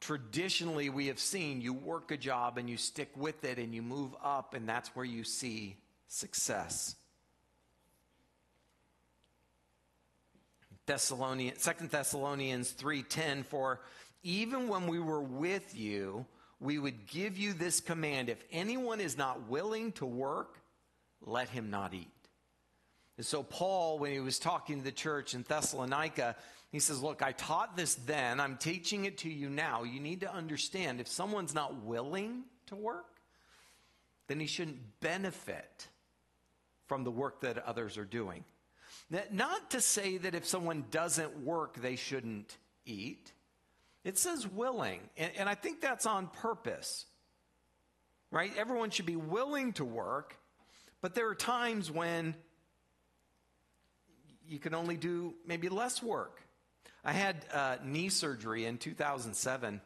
traditionally 0.00 0.88
we 0.88 1.08
have 1.08 1.18
seen 1.18 1.60
you 1.60 1.72
work 1.72 2.12
a 2.12 2.16
job 2.16 2.58
and 2.58 2.70
you 2.70 2.76
stick 2.76 3.10
with 3.16 3.44
it 3.44 3.58
and 3.58 3.74
you 3.74 3.82
move 3.82 4.14
up, 4.22 4.54
and 4.54 4.68
that's 4.68 4.88
where 4.94 5.04
you 5.04 5.24
see 5.24 5.76
success. 6.06 6.94
Thessalonians, 10.86 11.64
2 11.64 11.86
Thessalonians 11.86 12.72
3:10 12.72 13.44
for 13.44 13.80
even 14.22 14.68
when 14.68 14.86
we 14.86 15.00
were 15.00 15.22
with 15.22 15.76
you 15.76 16.26
we 16.62 16.78
would 16.78 17.06
give 17.08 17.36
you 17.36 17.52
this 17.52 17.80
command 17.80 18.28
if 18.28 18.42
anyone 18.52 19.00
is 19.00 19.18
not 19.18 19.48
willing 19.48 19.90
to 19.92 20.06
work, 20.06 20.60
let 21.20 21.48
him 21.48 21.70
not 21.70 21.92
eat. 21.92 22.08
And 23.16 23.26
so, 23.26 23.42
Paul, 23.42 23.98
when 23.98 24.12
he 24.12 24.20
was 24.20 24.38
talking 24.38 24.78
to 24.78 24.84
the 24.84 24.92
church 24.92 25.34
in 25.34 25.42
Thessalonica, 25.42 26.36
he 26.70 26.78
says, 26.78 27.02
Look, 27.02 27.20
I 27.20 27.32
taught 27.32 27.76
this 27.76 27.96
then. 27.96 28.40
I'm 28.40 28.56
teaching 28.56 29.04
it 29.04 29.18
to 29.18 29.28
you 29.28 29.50
now. 29.50 29.82
You 29.82 30.00
need 30.00 30.20
to 30.20 30.32
understand 30.32 31.00
if 31.00 31.08
someone's 31.08 31.52
not 31.52 31.82
willing 31.82 32.44
to 32.66 32.76
work, 32.76 33.20
then 34.28 34.38
he 34.40 34.46
shouldn't 34.46 35.00
benefit 35.00 35.88
from 36.86 37.02
the 37.04 37.10
work 37.10 37.40
that 37.40 37.58
others 37.66 37.98
are 37.98 38.04
doing. 38.04 38.44
Not 39.30 39.72
to 39.72 39.80
say 39.80 40.16
that 40.18 40.34
if 40.34 40.46
someone 40.46 40.84
doesn't 40.90 41.44
work, 41.44 41.76
they 41.76 41.96
shouldn't 41.96 42.56
eat. 42.86 43.32
It 44.04 44.18
says 44.18 44.46
willing, 44.46 45.00
and, 45.16 45.30
and 45.38 45.48
I 45.48 45.54
think 45.54 45.80
that's 45.80 46.06
on 46.06 46.26
purpose, 46.26 47.06
right? 48.30 48.52
Everyone 48.56 48.90
should 48.90 49.06
be 49.06 49.16
willing 49.16 49.72
to 49.74 49.84
work, 49.84 50.36
but 51.00 51.14
there 51.14 51.28
are 51.28 51.34
times 51.36 51.90
when 51.90 52.34
you 54.48 54.58
can 54.58 54.74
only 54.74 54.96
do 54.96 55.34
maybe 55.46 55.68
less 55.68 56.02
work. 56.02 56.42
I 57.04 57.12
had 57.12 57.44
uh, 57.52 57.76
knee 57.84 58.08
surgery 58.08 58.64
in 58.64 58.78
2007, 58.78 59.80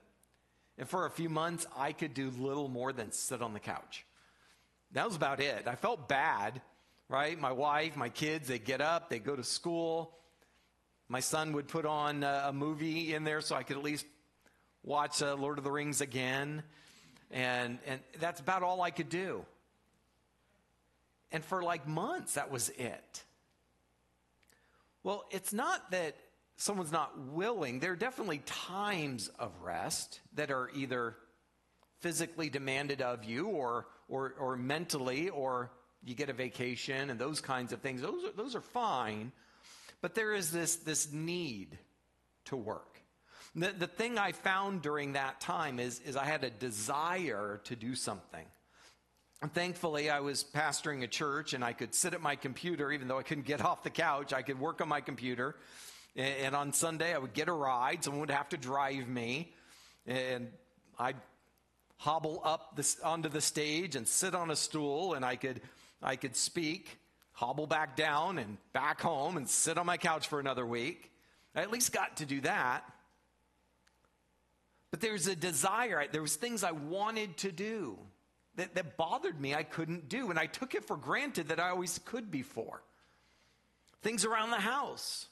and 0.79 0.89
for 0.89 1.07
a 1.07 1.11
few 1.11 1.29
months, 1.29 1.67
I 1.77 1.93
could 1.93 2.15
do 2.15 2.31
little 2.31 2.69
more 2.69 2.93
than 2.93 3.13
sit 3.13 3.43
on 3.43 3.53
the 3.53 3.61
couch. 3.61 4.07
That 4.93 5.07
was 5.07 5.17
about 5.17 5.41
it. 5.41 5.67
I 5.67 5.75
felt 5.75 6.09
bad, 6.09 6.63
right? 7.09 7.39
My 7.39 7.53
wife, 7.53 7.97
my 7.97 8.09
kids, 8.09 8.49
they 8.49 8.59
get 8.59 8.81
up, 8.81 9.11
they 9.11 9.19
go 9.19 9.37
to 9.37 9.45
school. 9.45 10.15
My 11.09 11.21
son 11.21 11.53
would 11.53 11.69
put 11.69 11.87
on 11.87 12.25
a 12.25 12.53
movie 12.53 13.15
in 13.15 13.25
there 13.25 13.41
so 13.41 13.55
I 13.55 13.63
could 13.63 13.77
at 13.77 13.83
least 13.83 14.07
watch 14.83 15.23
uh, 15.23 15.35
Lord 15.35 15.59
of 15.59 15.65
the 15.65 15.71
Rings 15.71 16.01
again. 16.01 16.63
And, 17.31 17.79
and 17.87 18.01
that's 18.19 18.41
about 18.41 18.63
all 18.63 18.83
I 18.83 18.91
could 18.91 19.09
do. 19.09 19.45
And 21.33 21.45
for 21.45 21.63
like 21.63 21.87
months, 21.87 22.35
that 22.35 22.51
was 22.51 22.71
it. 22.71 23.25
Well, 25.03 25.25
it's 25.31 25.53
not 25.53 25.91
that 25.93 26.17
someone's 26.57 26.93
not 26.93 27.17
willing. 27.19 27.79
There 27.79 27.93
are 27.93 27.97
definitely 27.97 28.39
times 28.47 29.29
of 29.39 29.53
rest 29.63 30.21
that 30.35 30.51
are 30.51 30.71
either 30.75 31.17
physically 32.01 32.49
demanded 32.49 33.03
of 33.03 33.25
you 33.25 33.47
or, 33.47 33.87
or, 34.09 34.35
or 34.39 34.57
mentally, 34.57 35.29
or 35.29 35.71
you 36.05 36.15
get 36.15 36.31
a 36.31 36.33
vacation 36.33 37.11
and 37.11 37.19
those 37.19 37.41
kinds 37.41 37.73
of 37.73 37.81
things. 37.81 38.03
Those 38.03 38.25
are, 38.25 38.33
those 38.37 38.55
are 38.55 38.61
fine. 38.61 39.33
But 40.03 40.15
there 40.15 40.33
is 40.33 40.51
this, 40.51 40.77
this 40.77 41.13
need 41.13 41.79
to 42.47 42.57
work. 42.57 43.01
The, 43.55 43.73
the 43.73 43.87
thing 43.87 44.19
I 44.19 44.33
found 44.33 44.83
during 44.83 45.15
that 45.15 45.41
time 45.41 45.81
is, 45.81 46.01
is 46.01 46.17
I 46.17 46.25
had 46.25 46.45
a 46.45 46.51
desire 46.51 47.61
to 47.65 47.77
do 47.77 47.95
something. 47.95 48.45
And 49.43 49.53
thankfully, 49.53 50.11
I 50.11 50.21
was 50.21 50.45
pastoring 50.45 51.03
a 51.03 51.07
church 51.07 51.55
and 51.55 51.65
I 51.65 51.73
could 51.73 51.95
sit 51.95 52.15
at 52.15 52.21
my 52.21 52.37
computer, 52.37 52.93
even 52.93 53.09
though 53.09 53.19
I 53.19 53.23
couldn't 53.23 53.47
get 53.47 53.65
off 53.65 53.83
the 53.83 53.91
couch, 53.91 54.33
I 54.33 54.43
could 54.43 54.61
work 54.61 54.81
on 54.81 54.89
my 54.89 55.01
computer. 55.01 55.57
And, 56.15 56.57
on 56.57 56.73
Sunday, 56.73 57.15
I 57.15 57.19
would 57.19 57.35
get 57.35 57.49
a 57.49 57.53
ride. 57.53 58.03
Someone 58.03 58.21
would 58.21 58.31
have 58.31 58.49
to 58.51 58.57
drive 58.57 59.07
me. 59.07 59.53
And 60.07 60.49
I'd 60.99 61.17
hobble 61.99 62.41
up 62.43 62.77
this, 62.77 62.99
onto 63.01 63.29
the 63.29 63.43
stage 63.43 63.97
and 63.97 64.09
sit 64.09 64.35
on 64.35 64.51
a 64.51 64.57
stool 64.57 65.15
and 65.15 65.25
I 65.25 65.37
could, 65.37 65.61
I 66.03 66.17
could 66.17 66.37
speak, 66.37 66.99
hobble 67.37 67.67
back 67.67 67.97
down 67.97 68.39
and 68.39 68.57
back 68.73 69.03
home 69.03 69.37
and 69.37 69.47
sit 69.47 69.77
on 69.77 69.85
my 69.85 69.99
couch 69.99 70.27
for 70.27 70.41
another 70.41 70.65
week. 70.65 71.13
I 71.55 71.61
at 71.61 71.71
least 71.71 71.93
got 71.93 72.17
to 72.17 72.27
do 72.27 72.41
that. 72.41 72.83
But 74.91 75.03
there's 75.03 75.27
a 75.27 75.37
desire, 75.37 76.07
there 76.11 76.23
was 76.23 76.37
things 76.37 76.65
I 76.65 76.73
wanted 76.73 77.37
to 77.39 77.53
do 77.53 77.99
that, 78.55 78.75
that 78.75 78.97
bothered 78.97 79.39
me 79.39 79.55
I 79.55 79.65
couldn't 79.65 80.09
do. 80.09 80.31
And 80.31 80.39
I 80.39 80.47
took 80.47 80.75
it 80.75 80.87
for 80.87 80.97
granted 80.97 81.49
that 81.49 81.61
I 81.61 81.69
always 81.69 82.01
could 82.07 82.31
before. 82.31 82.83
Things 84.01 84.25
around 84.25 84.49
the 84.49 84.57
house, 84.57 85.27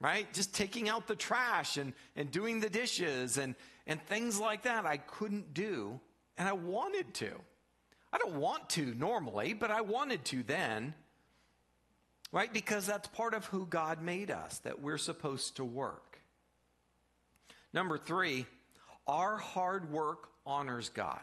right? 0.00 0.32
Just 0.32 0.54
taking 0.54 0.88
out 0.88 1.08
the 1.08 1.16
trash 1.16 1.76
and, 1.76 1.92
and 2.14 2.30
doing 2.30 2.60
the 2.60 2.70
dishes 2.70 3.36
and, 3.36 3.56
and 3.88 4.00
things 4.02 4.38
like 4.38 4.62
that 4.62 4.86
I 4.86 4.98
couldn't 4.98 5.54
do. 5.54 5.98
And 6.36 6.48
I 6.48 6.52
wanted 6.52 7.14
to. 7.14 7.32
I 8.12 8.18
don't 8.18 8.36
want 8.36 8.70
to 8.70 8.94
normally, 8.94 9.54
but 9.54 9.72
I 9.72 9.80
wanted 9.80 10.24
to 10.26 10.44
then. 10.44 10.94
Right? 12.30 12.52
Because 12.52 12.86
that's 12.86 13.08
part 13.08 13.32
of 13.32 13.46
who 13.46 13.64
God 13.66 14.02
made 14.02 14.30
us, 14.30 14.58
that 14.58 14.82
we're 14.82 14.98
supposed 14.98 15.56
to 15.56 15.64
work. 15.64 16.20
Number 17.72 17.96
three, 17.98 18.46
our 19.06 19.38
hard 19.38 19.90
work 19.90 20.28
honors 20.44 20.90
God. 20.90 21.20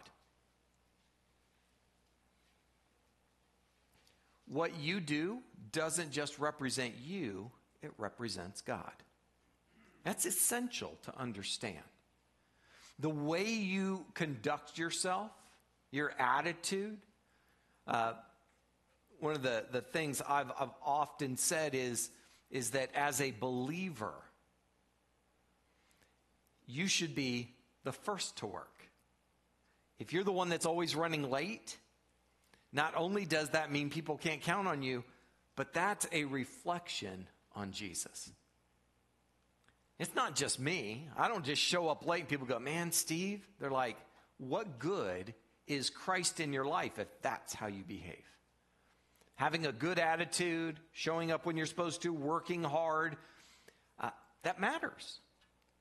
What 4.47 4.79
you 4.79 4.99
do 4.99 5.39
doesn't 5.71 6.11
just 6.11 6.39
represent 6.39 6.93
you, 7.03 7.51
it 7.81 7.91
represents 7.97 8.61
God. 8.61 8.91
That's 10.03 10.25
essential 10.25 10.97
to 11.03 11.19
understand. 11.19 11.83
The 12.99 13.09
way 13.09 13.49
you 13.49 14.05
conduct 14.13 14.77
yourself, 14.77 15.31
your 15.91 16.13
attitude, 16.19 16.97
uh, 17.87 18.13
one 19.19 19.35
of 19.35 19.43
the, 19.43 19.65
the 19.71 19.81
things 19.81 20.21
I've, 20.27 20.51
I've 20.59 20.73
often 20.85 21.37
said 21.37 21.75
is, 21.75 22.09
is 22.49 22.71
that 22.71 22.89
as 22.95 23.21
a 23.21 23.31
believer, 23.31 24.13
you 26.67 26.87
should 26.87 27.15
be 27.15 27.53
the 27.83 27.91
first 27.91 28.37
to 28.37 28.47
work. 28.47 28.87
If 29.99 30.13
you're 30.13 30.23
the 30.23 30.31
one 30.31 30.49
that's 30.49 30.65
always 30.65 30.95
running 30.95 31.29
late, 31.29 31.77
not 32.73 32.93
only 32.95 33.25
does 33.25 33.49
that 33.51 33.71
mean 33.71 33.89
people 33.89 34.17
can't 34.17 34.41
count 34.41 34.67
on 34.67 34.83
you, 34.83 35.03
but 35.55 35.73
that's 35.73 36.07
a 36.11 36.25
reflection 36.25 37.27
on 37.55 37.71
Jesus. 37.71 38.31
It's 39.97 40.13
not 40.13 40.35
just 40.35 40.59
me. 40.59 41.07
I 41.17 41.29
don't 41.29 41.45
just 41.45 41.61
show 41.61 41.87
up 41.87 42.05
late 42.05 42.21
and 42.21 42.29
people 42.29 42.45
go, 42.45 42.59
man, 42.59 42.91
Steve, 42.91 43.47
they're 43.59 43.71
like, 43.71 43.95
what 44.37 44.79
good 44.79 45.33
is 45.67 45.89
Christ 45.89 46.41
in 46.41 46.51
your 46.51 46.65
life 46.65 46.99
if 46.99 47.07
that's 47.21 47.53
how 47.53 47.67
you 47.67 47.83
behave? 47.83 48.34
Having 49.35 49.65
a 49.65 49.71
good 49.71 49.99
attitude, 49.99 50.79
showing 50.91 51.31
up 51.31 51.45
when 51.45 51.57
you're 51.57 51.65
supposed 51.65 52.01
to, 52.03 52.13
working 52.13 52.63
hard, 52.63 53.17
uh, 53.99 54.11
that 54.43 54.59
matters 54.59 55.19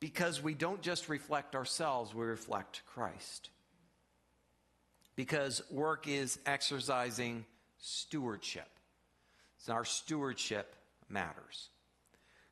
because 0.00 0.42
we 0.42 0.54
don't 0.54 0.82
just 0.82 1.08
reflect 1.08 1.54
ourselves, 1.54 2.14
we 2.14 2.24
reflect 2.24 2.82
Christ 2.86 3.50
because 5.16 5.62
work 5.70 6.08
is 6.08 6.38
exercising 6.46 7.44
stewardship. 7.78 8.68
So 9.58 9.72
our 9.72 9.84
stewardship 9.84 10.74
matters. 11.08 11.70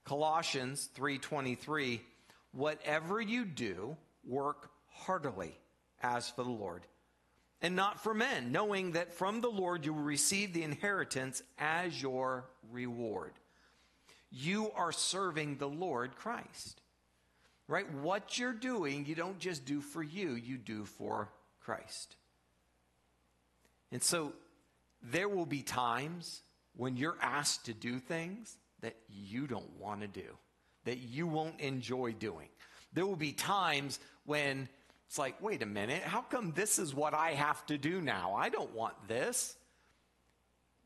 Colossians 0.04 0.88
3:23 0.94 2.00
Whatever 2.52 3.18
you 3.18 3.46
do, 3.46 3.96
work 4.24 4.70
heartily 4.90 5.58
as 6.02 6.28
for 6.28 6.44
the 6.44 6.50
Lord, 6.50 6.86
and 7.62 7.76
not 7.76 8.02
for 8.02 8.12
men, 8.12 8.50
knowing 8.50 8.92
that 8.92 9.14
from 9.14 9.40
the 9.40 9.48
Lord 9.48 9.86
you 9.86 9.94
will 9.94 10.02
receive 10.02 10.52
the 10.52 10.64
inheritance 10.64 11.42
as 11.58 12.02
your 12.02 12.44
reward. 12.70 13.32
You 14.30 14.72
are 14.72 14.92
serving 14.92 15.56
the 15.56 15.68
Lord 15.68 16.16
Christ. 16.16 16.80
Right? 17.68 17.90
What 17.94 18.38
you're 18.38 18.52
doing, 18.52 19.06
you 19.06 19.14
don't 19.14 19.38
just 19.38 19.64
do 19.64 19.80
for 19.80 20.02
you, 20.02 20.32
you 20.32 20.58
do 20.58 20.84
for 20.84 21.30
Christ. 21.60 22.16
And 23.92 24.02
so 24.02 24.32
there 25.02 25.28
will 25.28 25.46
be 25.46 25.62
times 25.62 26.42
when 26.76 26.96
you're 26.96 27.16
asked 27.20 27.66
to 27.66 27.74
do 27.74 27.98
things 27.98 28.56
that 28.80 28.96
you 29.08 29.46
don't 29.46 29.78
want 29.78 30.00
to 30.00 30.08
do, 30.08 30.36
that 30.84 30.98
you 30.98 31.26
won't 31.26 31.60
enjoy 31.60 32.12
doing. 32.12 32.48
There 32.92 33.06
will 33.06 33.16
be 33.16 33.32
times 33.32 34.00
when 34.24 34.68
it's 35.12 35.18
like, 35.18 35.42
wait 35.42 35.60
a 35.60 35.66
minute, 35.66 36.02
how 36.04 36.22
come 36.22 36.52
this 36.52 36.78
is 36.78 36.94
what 36.94 37.12
I 37.12 37.32
have 37.32 37.66
to 37.66 37.76
do 37.76 38.00
now? 38.00 38.34
I 38.34 38.48
don't 38.48 38.74
want 38.74 38.94
this. 39.08 39.54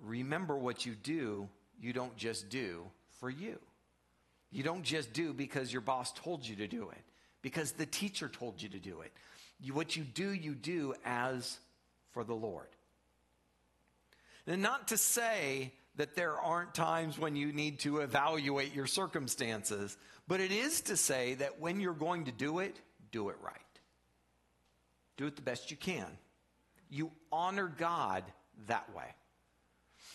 Remember 0.01 0.57
what 0.57 0.85
you 0.85 0.97
do, 0.97 1.49
you 1.81 1.93
don't 1.93 2.17
just 2.17 2.49
do 2.49 2.83
for 3.21 3.31
you. 3.31 3.57
You 4.51 4.65
don't 4.65 4.83
just 4.83 5.13
do 5.13 5.33
because 5.33 5.73
your 5.73 5.81
boss 5.81 6.13
told 6.13 6.45
you 6.45 6.57
to 6.57 6.67
do 6.67 6.91
it, 6.91 7.05
because 7.41 7.71
the 7.71 7.87
teacher 7.87 8.29
told 8.29 8.61
you 8.61 8.69
to 8.71 8.81
do 8.81 9.01
it. 9.03 9.13
You, 9.61 9.75
what 9.75 9.95
you 9.95 10.03
do, 10.03 10.33
you 10.33 10.57
do 10.57 10.95
as 11.05 11.61
for 12.11 12.25
the 12.25 12.35
Lord. 12.35 12.67
And 14.49 14.61
not 14.61 14.89
to 14.89 14.97
say 14.97 15.73
that 15.95 16.17
there 16.17 16.37
aren't 16.37 16.75
times 16.75 17.17
when 17.17 17.37
you 17.37 17.53
need 17.53 17.79
to 17.81 17.99
evaluate 17.99 18.75
your 18.75 18.89
circumstances, 18.89 19.97
but 20.27 20.41
it 20.41 20.51
is 20.51 20.81
to 20.81 20.97
say 20.97 21.35
that 21.35 21.61
when 21.61 21.79
you're 21.79 21.95
going 21.95 22.25
to 22.25 22.33
do 22.33 22.59
it, 22.59 22.75
do 23.13 23.29
it 23.29 23.37
right. 23.41 23.61
Do 25.17 25.27
it 25.27 25.37
the 25.37 25.43
best 25.43 25.71
you 25.71 25.77
can. 25.77 26.07
You 26.91 27.11
honor 27.33 27.73
God 27.77 28.25
that 28.67 28.95
way. 28.95 29.15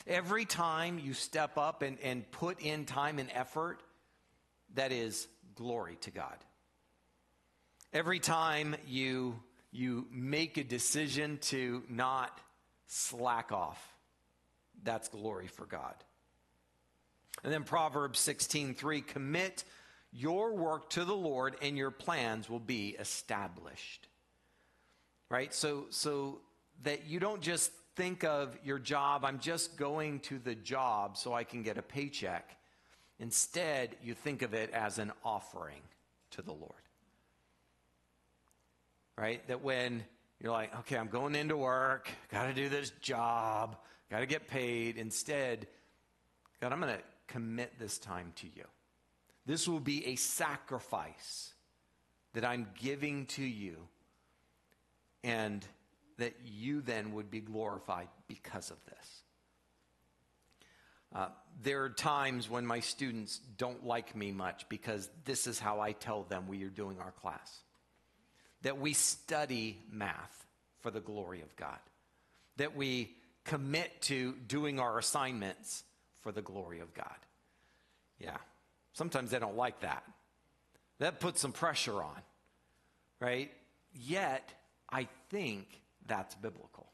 Every 0.08 0.46
time 0.46 1.00
you 1.00 1.14
step 1.14 1.58
up 1.58 1.82
and, 1.82 1.98
and 2.02 2.30
put 2.32 2.62
in 2.62 2.86
time 2.86 3.20
and 3.20 3.30
effort, 3.34 3.82
that 4.76 4.92
is 4.92 5.28
glory 5.56 5.98
to 6.02 6.12
God. 6.12 6.38
Every 7.94 8.20
time 8.20 8.76
you 8.88 9.40
you 9.72 10.06
make 10.12 10.58
a 10.58 10.64
decision 10.64 11.38
to 11.42 11.84
not 11.90 12.38
slack 12.88 13.52
off. 13.52 13.82
That's 14.84 15.08
glory 15.08 15.48
for 15.48 15.66
God. 15.66 15.96
And 17.44 17.54
then 17.54 17.64
Proverbs 17.64 18.20
16:3 18.20 19.02
commit 19.02 19.64
your 20.12 20.54
work 20.54 20.90
to 20.92 21.06
the 21.06 21.16
Lord 21.16 21.56
and 21.62 21.78
your 21.78 21.92
plans 21.92 22.50
will 22.50 22.60
be 22.60 22.90
established. 23.00 24.08
Right? 25.32 25.54
So 25.54 25.86
so 25.92 26.42
that 26.84 27.08
you 27.08 27.22
don't 27.22 27.42
just 27.42 27.72
think 27.96 28.26
of 28.26 28.58
your 28.66 28.80
job, 28.80 29.24
I'm 29.24 29.40
just 29.40 29.78
going 29.78 30.20
to 30.22 30.38
the 30.38 30.56
job 30.56 31.16
so 31.16 31.34
I 31.34 31.46
can 31.46 31.64
get 31.64 31.78
a 31.78 31.82
paycheck. 31.82 32.58
Instead, 33.18 33.96
you 34.04 34.14
think 34.14 34.42
of 34.42 34.54
it 34.54 34.72
as 34.72 35.00
an 35.00 35.14
offering 35.24 35.82
to 36.32 36.42
the 36.42 36.52
Lord. 36.52 36.74
Right? 39.18 39.48
That 39.48 39.64
when 39.64 40.04
you're 40.42 40.52
like, 40.52 40.78
okay, 40.80 40.98
I'm 40.98 41.08
going 41.08 41.36
into 41.36 41.56
work, 41.56 42.10
got 42.30 42.48
to 42.48 42.54
do 42.54 42.68
this 42.68 42.92
job, 43.02 43.78
got 44.10 44.20
to 44.20 44.26
get 44.26 44.50
paid. 44.50 44.98
Instead, 44.98 45.66
God, 46.60 46.74
I'm 46.74 46.82
going 46.82 46.94
to 46.94 47.04
commit 47.28 47.80
this 47.80 47.98
time 47.98 48.34
to 48.38 48.48
you. 48.48 48.66
This 49.46 49.66
will 49.66 49.80
be 49.80 50.08
a 50.08 50.16
sacrifice 50.16 51.54
that 52.34 52.44
I'm 52.44 52.68
giving 52.82 53.28
to 53.28 53.44
you, 53.44 53.78
and 55.24 55.66
that 56.18 56.34
you 56.46 56.82
then 56.82 57.14
would 57.14 57.32
be 57.32 57.40
glorified 57.40 58.08
because 58.28 58.72
of 58.72 58.78
this. 58.86 59.24
Uh, 61.14 61.28
there 61.62 61.84
are 61.84 61.90
times 61.90 62.50
when 62.50 62.66
my 62.66 62.80
students 62.80 63.40
don't 63.58 63.86
like 63.86 64.16
me 64.16 64.32
much 64.32 64.68
because 64.70 65.10
this 65.26 65.46
is 65.46 65.60
how 65.60 65.82
I 65.82 65.92
tell 65.92 66.24
them 66.24 66.48
we 66.48 66.64
are 66.64 66.70
doing 66.70 67.00
our 67.00 67.12
class. 67.12 67.60
That 68.62 68.80
we 68.80 68.94
study 68.94 69.80
math 69.92 70.46
for 70.82 70.92
the 70.92 71.02
glory 71.02 71.42
of 71.42 71.56
God. 71.56 71.80
That 72.58 72.76
we 72.76 73.16
commit 73.44 74.02
to 74.04 74.34
doing 74.48 74.80
our 74.80 74.98
assignments 74.98 75.84
for 76.22 76.32
the 76.32 76.42
glory 76.42 76.80
of 76.80 76.94
God. 76.94 77.08
Yeah. 78.20 78.38
Sometimes 78.94 79.32
they 79.32 79.40
don't 79.40 79.58
like 79.58 79.82
that. 79.82 80.04
That 81.00 81.20
puts 81.20 81.42
some 81.42 81.52
pressure 81.52 82.04
on, 82.04 82.22
right? 83.20 83.52
Yet, 83.94 84.54
I 84.92 85.08
think 85.30 85.82
that's 86.08 86.36
biblical. 86.36 86.88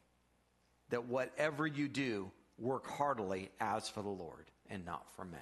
That 0.89 1.05
whatever 1.05 1.67
you 1.67 1.87
do, 1.87 2.31
work 2.57 2.87
heartily 2.87 3.49
as 3.59 3.89
for 3.89 4.01
the 4.01 4.09
Lord 4.09 4.45
and 4.69 4.85
not 4.85 5.09
for 5.15 5.25
men. 5.25 5.39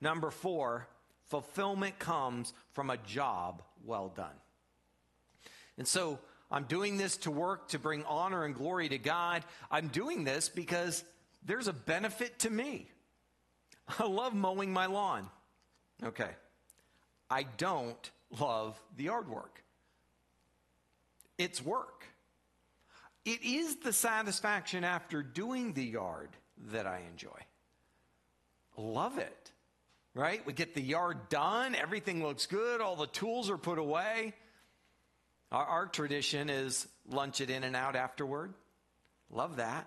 Number 0.00 0.30
four, 0.30 0.86
fulfillment 1.28 1.98
comes 1.98 2.52
from 2.72 2.90
a 2.90 2.96
job 2.96 3.62
well 3.84 4.08
done. 4.08 4.34
And 5.78 5.86
so 5.86 6.18
I'm 6.50 6.64
doing 6.64 6.96
this 6.96 7.16
to 7.18 7.30
work 7.30 7.68
to 7.68 7.78
bring 7.78 8.04
honor 8.04 8.44
and 8.44 8.54
glory 8.54 8.88
to 8.88 8.98
God. 8.98 9.44
I'm 9.70 9.88
doing 9.88 10.24
this 10.24 10.48
because 10.48 11.04
there's 11.44 11.68
a 11.68 11.72
benefit 11.72 12.38
to 12.40 12.50
me. 12.50 12.88
I 13.98 14.06
love 14.06 14.34
mowing 14.34 14.72
my 14.72 14.86
lawn. 14.86 15.28
Okay. 16.04 16.30
I 17.30 17.44
don't 17.56 18.10
love 18.38 18.80
the 18.96 19.04
yard 19.04 19.28
work. 19.28 19.62
It's 21.38 21.64
work. 21.64 22.04
It 23.24 23.42
is 23.42 23.76
the 23.76 23.92
satisfaction 23.92 24.84
after 24.84 25.22
doing 25.22 25.72
the 25.72 25.84
yard 25.84 26.30
that 26.70 26.86
I 26.86 27.02
enjoy. 27.10 27.40
Love 28.76 29.18
it. 29.18 29.50
Right? 30.14 30.46
We 30.46 30.54
get 30.54 30.74
the 30.74 30.80
yard 30.80 31.28
done, 31.28 31.74
everything 31.74 32.22
looks 32.22 32.46
good, 32.46 32.80
all 32.80 32.96
the 32.96 33.06
tools 33.06 33.50
are 33.50 33.58
put 33.58 33.78
away. 33.78 34.32
Our, 35.52 35.64
our 35.64 35.86
tradition 35.86 36.48
is 36.48 36.88
lunch 37.06 37.42
it 37.42 37.50
In-N-Out 37.50 37.96
afterward. 37.96 38.54
Love 39.30 39.56
that. 39.56 39.86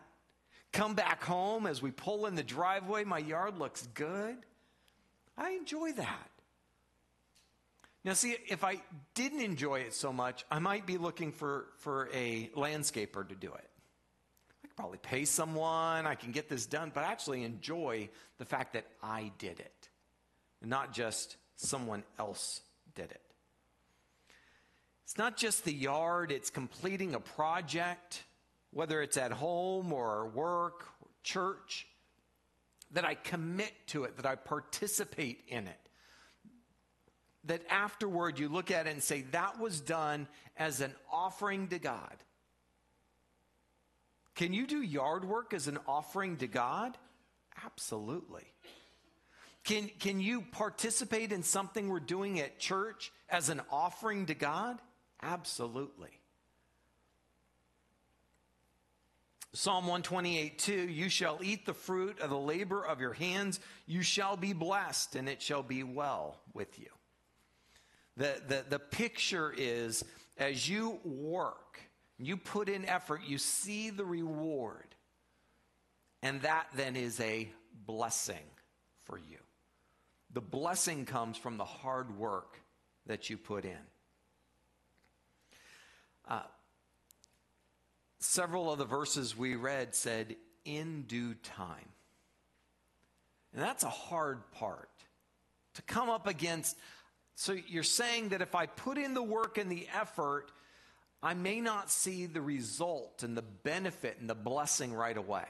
Come 0.72 0.94
back 0.94 1.24
home 1.24 1.66
as 1.66 1.82
we 1.82 1.90
pull 1.90 2.28
in 2.28 2.36
the 2.36 2.44
driveway, 2.44 3.06
my 3.06 3.18
yard 3.18 3.58
looks 3.58 3.88
good. 3.96 4.38
I 5.36 5.52
enjoy 5.52 5.94
that. 5.94 6.29
Now, 8.06 8.14
see, 8.14 8.36
if 8.48 8.64
I 8.64 8.82
didn't 9.14 9.42
enjoy 9.42 9.82
it 9.82 9.94
so 9.94 10.14
much, 10.14 10.46
I 10.50 10.60
might 10.60 10.86
be 10.86 10.98
looking 10.98 11.34
for, 11.34 11.66
for 11.80 12.10
a 12.14 12.50
landscaper 12.56 13.28
to 13.28 13.36
do 13.36 13.54
it. 13.54 13.70
I 14.64 14.68
could 14.68 14.76
probably 14.78 15.00
pay 15.00 15.26
someone, 15.26 16.08
I 16.08 16.16
can 16.16 16.32
get 16.32 16.48
this 16.48 16.66
done, 16.66 16.92
but 16.94 17.04
I 17.04 17.12
actually 17.12 17.44
enjoy 17.44 18.10
the 18.38 18.46
fact 18.46 18.74
that 18.74 18.86
I 19.04 19.32
did 19.38 19.60
it, 19.60 19.90
not 20.62 20.94
just 20.94 21.36
someone 21.58 22.04
else 22.18 22.62
did 22.96 23.12
it. 23.12 23.22
It's 25.04 25.18
not 25.18 25.36
just 25.36 25.66
the 25.66 25.74
yard, 25.74 26.32
it's 26.32 26.50
completing 26.50 27.16
a 27.16 27.20
project, 27.20 28.24
whether 28.72 29.02
it's 29.02 29.18
at 29.18 29.34
home 29.34 29.92
or 29.92 30.28
work, 30.28 30.86
or 31.02 31.10
church, 31.24 31.86
that 32.92 33.04
I 33.04 33.16
commit 33.16 33.74
to 33.88 34.06
it, 34.06 34.16
that 34.18 34.26
I 34.26 34.36
participate 34.36 35.44
in 35.50 35.68
it 35.68 35.88
that 37.50 37.64
afterward 37.70 38.38
you 38.38 38.48
look 38.48 38.70
at 38.70 38.86
it 38.86 38.92
and 38.92 39.04
say, 39.04 39.22
that 39.32 39.60
was 39.60 39.82
done 39.82 40.28
as 40.56 40.82
an 40.82 40.94
offering 41.12 41.68
to 41.70 41.80
God. 41.80 42.16
Can 44.36 44.54
you 44.54 44.68
do 44.68 44.82
yard 44.82 45.26
work 45.26 45.54
as 45.54 45.68
an 45.68 45.80
offering 45.88 46.38
to 46.38 46.48
God? 46.48 46.96
Absolutely. 47.66 48.46
Can, 49.64 49.90
can 50.00 50.20
you 50.20 50.44
participate 50.52 51.32
in 51.32 51.44
something 51.44 51.90
we're 51.90 52.00
doing 52.00 52.40
at 52.40 52.60
church 52.60 53.12
as 53.30 53.50
an 53.50 53.62
offering 53.72 54.28
to 54.28 54.36
God? 54.36 54.80
Absolutely. 55.22 56.12
Psalm 59.54 59.86
128 59.86 60.60
2 60.60 60.74
You 60.74 61.10
shall 61.10 61.40
eat 61.42 61.66
the 61.66 61.74
fruit 61.74 62.20
of 62.20 62.30
the 62.30 62.38
labor 62.38 62.86
of 62.86 63.02
your 63.02 63.14
hands, 63.14 63.60
you 63.88 64.04
shall 64.04 64.38
be 64.38 64.54
blessed, 64.54 65.16
and 65.16 65.28
it 65.28 65.42
shall 65.42 65.64
be 65.64 65.82
well 65.82 66.40
with 66.54 66.78
you. 66.80 66.90
The, 68.20 68.36
the, 68.50 68.66
the 68.72 68.80
picture 68.80 69.54
is 69.56 70.04
as 70.38 70.68
you 70.68 71.00
work, 71.06 71.80
you 72.18 72.36
put 72.36 72.68
in 72.68 72.84
effort, 72.84 73.22
you 73.26 73.38
see 73.38 73.92
the 73.92 74.04
reward. 74.04 74.94
And 76.22 76.42
that 76.42 76.68
then 76.76 76.98
is 76.98 77.18
a 77.22 77.48
blessing 77.86 78.44
for 79.06 79.18
you. 79.18 79.38
The 80.34 80.42
blessing 80.42 81.06
comes 81.06 81.38
from 81.38 81.56
the 81.56 81.64
hard 81.64 82.18
work 82.18 82.60
that 83.06 83.30
you 83.30 83.38
put 83.38 83.64
in. 83.64 83.78
Uh, 86.28 86.42
several 88.20 88.70
of 88.70 88.80
the 88.80 88.86
verses 88.86 89.38
we 89.38 89.56
read 89.56 89.96
said, 89.96 90.36
in 90.66 91.04
due 91.04 91.36
time. 91.36 91.90
And 93.54 93.64
that's 93.64 93.84
a 93.84 93.90
hard 93.90 94.52
part. 94.52 94.90
To 95.76 95.82
come 95.84 96.10
up 96.10 96.28
against 96.28 96.76
so 97.39 97.54
you're 97.54 97.84
saying 97.84 98.30
that 98.30 98.41
if 98.41 98.54
I 98.54 98.65
put 98.65 98.97
in 98.97 99.13
the 99.13 99.23
work 99.23 99.58
and 99.58 99.71
the 99.71 99.88
effort, 99.97 100.52
I 101.23 101.36
may 101.36 101.62
not 101.62 101.89
see 101.89 102.25
the 102.25 102.41
result 102.41 103.23
and 103.23 103.38
the 103.38 103.41
benefit 103.41 104.17
and 104.19 104.30
the 104.30 104.36
blessing 104.36 104.93
right 104.93 105.15
away. 105.15 105.45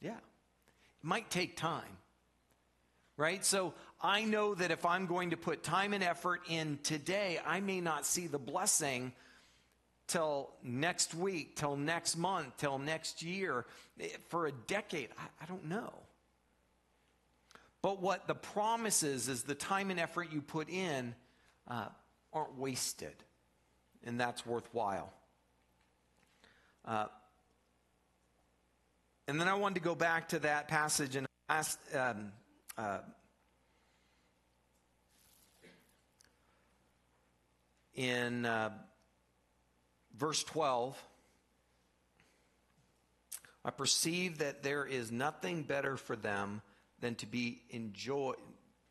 Yeah. 0.00 0.16
It 0.16 1.04
might 1.04 1.30
take 1.30 1.56
time. 1.56 1.98
Right? 3.16 3.44
So 3.44 3.74
I 4.00 4.24
know 4.24 4.56
that 4.56 4.72
if 4.72 4.84
I'm 4.84 5.06
going 5.06 5.30
to 5.30 5.36
put 5.36 5.62
time 5.62 5.92
and 5.92 6.02
effort 6.02 6.40
in 6.48 6.80
today, 6.82 7.38
I 7.46 7.60
may 7.60 7.80
not 7.80 8.04
see 8.04 8.26
the 8.26 8.40
blessing 8.40 9.12
till 10.08 10.50
next 10.64 11.14
week, 11.14 11.54
till 11.54 11.76
next 11.76 12.16
month, 12.16 12.56
till 12.56 12.80
next 12.80 13.22
year, 13.22 13.66
eh, 14.00 14.08
for 14.30 14.48
a 14.48 14.52
decade. 14.52 15.10
I, 15.16 15.44
I 15.44 15.46
don't 15.46 15.66
know. 15.66 15.92
But 17.82 18.00
what 18.00 18.28
the 18.28 18.34
promise 18.34 19.02
is, 19.02 19.28
is 19.28 19.42
the 19.42 19.56
time 19.56 19.90
and 19.90 19.98
effort 19.98 20.32
you 20.32 20.40
put 20.40 20.70
in 20.70 21.14
uh, 21.68 21.86
aren't 22.32 22.56
wasted, 22.56 23.14
and 24.04 24.18
that's 24.18 24.46
worthwhile. 24.46 25.12
Uh, 26.84 27.06
and 29.26 29.40
then 29.40 29.48
I 29.48 29.54
wanted 29.54 29.76
to 29.76 29.80
go 29.80 29.94
back 29.94 30.28
to 30.28 30.38
that 30.40 30.68
passage 30.68 31.16
and 31.16 31.26
ask. 31.48 31.78
Um, 31.94 32.32
uh, 32.78 32.98
in 37.94 38.46
uh, 38.46 38.70
verse 40.16 40.42
12, 40.44 41.00
I 43.64 43.70
perceive 43.70 44.38
that 44.38 44.62
there 44.62 44.84
is 44.84 45.12
nothing 45.12 45.62
better 45.62 45.96
for 45.96 46.16
them 46.16 46.62
than 47.02 47.16
to 47.16 47.26
be 47.26 47.60
enjoy 47.68 48.32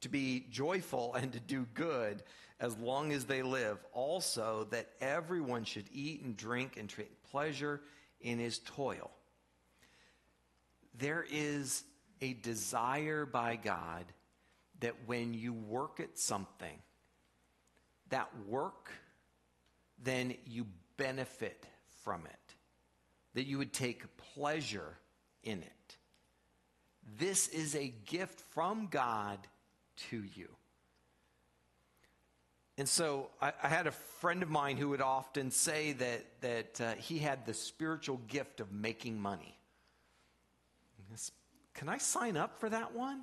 to 0.01 0.09
be 0.09 0.45
joyful 0.51 1.15
and 1.15 1.33
to 1.33 1.39
do 1.39 1.65
good 1.73 2.21
as 2.59 2.77
long 2.77 3.11
as 3.11 3.25
they 3.25 3.41
live. 3.41 3.77
Also, 3.93 4.67
that 4.69 4.87
everyone 4.99 5.63
should 5.63 5.85
eat 5.91 6.21
and 6.21 6.37
drink 6.37 6.77
and 6.77 6.89
take 6.89 7.23
pleasure 7.31 7.81
in 8.19 8.37
his 8.37 8.59
toil. 8.59 9.09
There 10.97 11.25
is 11.31 11.83
a 12.19 12.33
desire 12.33 13.25
by 13.25 13.55
God 13.55 14.05
that 14.81 14.95
when 15.05 15.33
you 15.33 15.53
work 15.53 15.99
at 15.99 16.19
something, 16.19 16.77
that 18.09 18.29
work, 18.47 18.91
then 20.03 20.35
you 20.45 20.65
benefit 20.97 21.65
from 22.03 22.25
it, 22.25 22.55
that 23.35 23.45
you 23.45 23.57
would 23.59 23.73
take 23.73 24.17
pleasure 24.35 24.97
in 25.43 25.59
it. 25.61 25.80
This 27.17 27.47
is 27.47 27.75
a 27.75 27.93
gift 28.05 28.41
from 28.51 28.87
God 28.87 29.39
to 30.09 30.23
you. 30.35 30.49
And 32.77 32.87
so 32.87 33.29
I, 33.41 33.53
I, 33.61 33.67
had 33.67 33.85
a 33.85 33.91
friend 33.91 34.41
of 34.41 34.49
mine 34.49 34.77
who 34.77 34.89
would 34.89 35.01
often 35.01 35.51
say 35.51 35.91
that, 35.93 36.25
that 36.41 36.81
uh, 36.81 36.93
he 36.93 37.19
had 37.19 37.45
the 37.45 37.53
spiritual 37.53 38.17
gift 38.27 38.59
of 38.59 38.71
making 38.71 39.19
money. 39.19 39.57
Can 41.73 41.89
I 41.89 41.97
sign 41.97 42.37
up 42.37 42.59
for 42.59 42.69
that 42.69 42.95
one? 42.95 43.21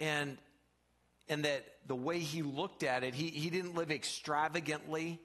And, 0.00 0.38
and 1.28 1.44
that 1.44 1.64
the 1.86 1.94
way 1.94 2.18
he 2.18 2.42
looked 2.42 2.82
at 2.82 3.04
it, 3.04 3.14
he, 3.14 3.28
he 3.28 3.50
didn't 3.50 3.74
live 3.74 3.90
extravagantly, 3.90 5.20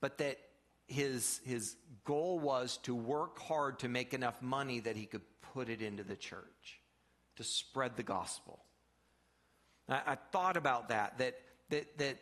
but 0.00 0.18
that 0.18 0.38
his, 0.86 1.40
his 1.44 1.76
goal 2.04 2.38
was 2.38 2.78
to 2.78 2.94
work 2.94 3.38
hard 3.38 3.78
to 3.80 3.88
make 3.88 4.14
enough 4.14 4.40
money 4.42 4.80
that 4.80 4.96
he 4.96 5.06
could 5.06 5.22
put 5.58 5.68
it 5.68 5.82
into 5.82 6.04
the 6.04 6.14
church, 6.14 6.78
to 7.34 7.42
spread 7.42 7.96
the 7.96 8.02
gospel. 8.04 8.60
I, 9.88 10.02
I 10.06 10.14
thought 10.30 10.56
about 10.56 10.90
that, 10.90 11.18
that, 11.18 11.34
that, 11.70 11.98
that 11.98 12.16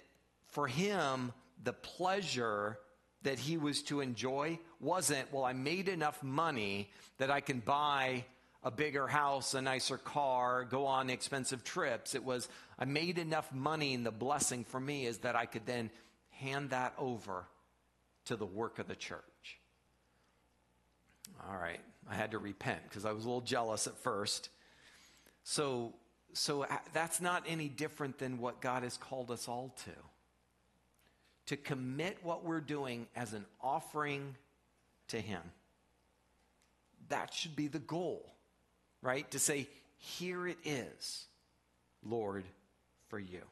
for 0.48 0.66
him, 0.66 1.34
the 1.62 1.74
pleasure 1.74 2.78
that 3.24 3.38
he 3.38 3.58
was 3.58 3.82
to 3.82 4.00
enjoy 4.00 4.58
wasn't, 4.80 5.30
well, 5.34 5.44
I 5.44 5.52
made 5.52 5.90
enough 5.90 6.22
money 6.22 6.88
that 7.18 7.30
I 7.30 7.40
can 7.40 7.60
buy 7.60 8.24
a 8.64 8.70
bigger 8.70 9.06
house, 9.06 9.52
a 9.52 9.60
nicer 9.60 9.98
car, 9.98 10.64
go 10.64 10.86
on 10.86 11.10
expensive 11.10 11.62
trips. 11.62 12.14
It 12.14 12.24
was, 12.24 12.48
I 12.78 12.86
made 12.86 13.18
enough 13.18 13.52
money, 13.52 13.92
and 13.92 14.06
the 14.06 14.10
blessing 14.10 14.64
for 14.64 14.80
me 14.80 15.04
is 15.04 15.18
that 15.18 15.36
I 15.36 15.44
could 15.44 15.66
then 15.66 15.90
hand 16.30 16.70
that 16.70 16.94
over 16.96 17.44
to 18.24 18.36
the 18.36 18.46
work 18.46 18.78
of 18.78 18.88
the 18.88 18.96
church. 18.96 19.58
All 21.46 21.58
right, 21.58 21.80
I 22.10 22.14
had 22.14 22.32
to 22.32 22.38
repent 22.38 22.80
because 22.88 23.04
I 23.04 23.12
was 23.12 23.24
a 23.24 23.26
little 23.26 23.40
jealous 23.40 23.86
at 23.86 23.96
first. 23.98 24.48
So, 25.42 25.94
so 26.32 26.62
uh, 26.62 26.76
that's 26.92 27.20
not 27.20 27.44
any 27.46 27.68
different 27.68 28.18
than 28.18 28.38
what 28.38 28.60
God 28.60 28.82
has 28.82 28.96
called 28.96 29.30
us 29.30 29.48
all 29.48 29.74
to. 29.84 29.90
To 31.46 31.56
commit 31.56 32.18
what 32.22 32.44
we're 32.44 32.60
doing 32.60 33.06
as 33.14 33.32
an 33.32 33.44
offering 33.60 34.34
to 35.08 35.20
Him. 35.20 35.42
That 37.08 37.32
should 37.32 37.54
be 37.54 37.68
the 37.68 37.78
goal, 37.78 38.34
right? 39.02 39.30
To 39.30 39.38
say, 39.38 39.68
Here 39.98 40.46
it 40.46 40.58
is, 40.64 41.26
Lord, 42.04 42.44
for 43.08 43.18
you. 43.18 43.42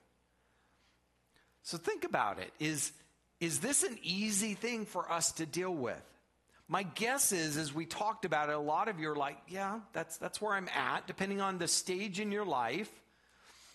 So 1.63 1.79
think 1.79 2.05
about 2.05 2.39
it. 2.39 2.53
Is, 2.59 2.93
is 3.41 3.61
this 3.61 3.85
an 3.85 3.99
easy 4.03 4.55
thing 4.55 4.85
for 4.85 5.11
us 5.11 5.33
to 5.33 5.47
deal 5.47 5.73
with? 5.73 6.03
My 6.67 6.83
guess 6.83 7.33
is, 7.33 7.57
as 7.59 7.75
we 7.75 7.85
talked 7.85 8.25
about 8.25 8.49
it, 8.49 8.55
a 8.55 8.59
lot 8.59 8.89
of 8.89 8.99
you 8.99 9.11
are 9.11 9.17
like, 9.17 9.37
yeah, 9.49 9.81
that's, 9.93 10.17
that's 10.17 10.41
where 10.41 10.55
I'm 10.55 10.69
at, 10.75 11.07
depending 11.07 11.41
on 11.41 11.59
the 11.59 11.69
stage 11.69 12.21
in 12.21 12.33
your 12.33 12.47
life. 12.47 12.91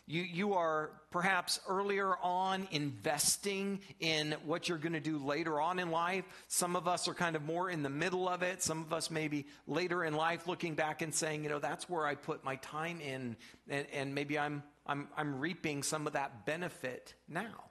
You, 0.08 0.24
you 0.24 0.54
are 0.56 0.90
perhaps 1.12 1.60
earlier 1.70 2.18
on 2.18 2.68
investing 2.72 3.82
in 4.00 4.36
what 4.44 4.68
you're 4.68 4.80
going 4.80 4.94
to 4.94 5.00
do 5.00 5.20
later 5.20 5.62
on 5.62 5.78
in 5.78 5.92
life. 5.92 6.26
Some 6.48 6.76
of 6.76 6.88
us 6.88 7.08
are 7.08 7.14
kind 7.14 7.36
of 7.36 7.44
more 7.46 7.70
in 7.70 7.84
the 7.84 7.92
middle 7.92 8.28
of 8.28 8.42
it. 8.42 8.64
Some 8.64 8.82
of 8.82 8.92
us 8.92 9.12
maybe 9.12 9.46
later 9.68 10.04
in 10.04 10.16
life 10.16 10.48
looking 10.48 10.74
back 10.74 11.04
and 11.04 11.14
saying, 11.14 11.44
you 11.44 11.50
know, 11.52 11.60
that's 11.60 11.88
where 11.88 12.08
I 12.08 12.16
put 12.16 12.44
my 12.44 12.56
time 12.56 13.02
in, 13.02 13.36
and, 13.70 13.86
and 13.94 14.16
maybe 14.16 14.40
I'm, 14.40 14.64
I'm, 14.88 15.10
I'm 15.16 15.40
reaping 15.40 15.84
some 15.84 16.08
of 16.08 16.14
that 16.14 16.44
benefit 16.44 17.14
now. 17.28 17.66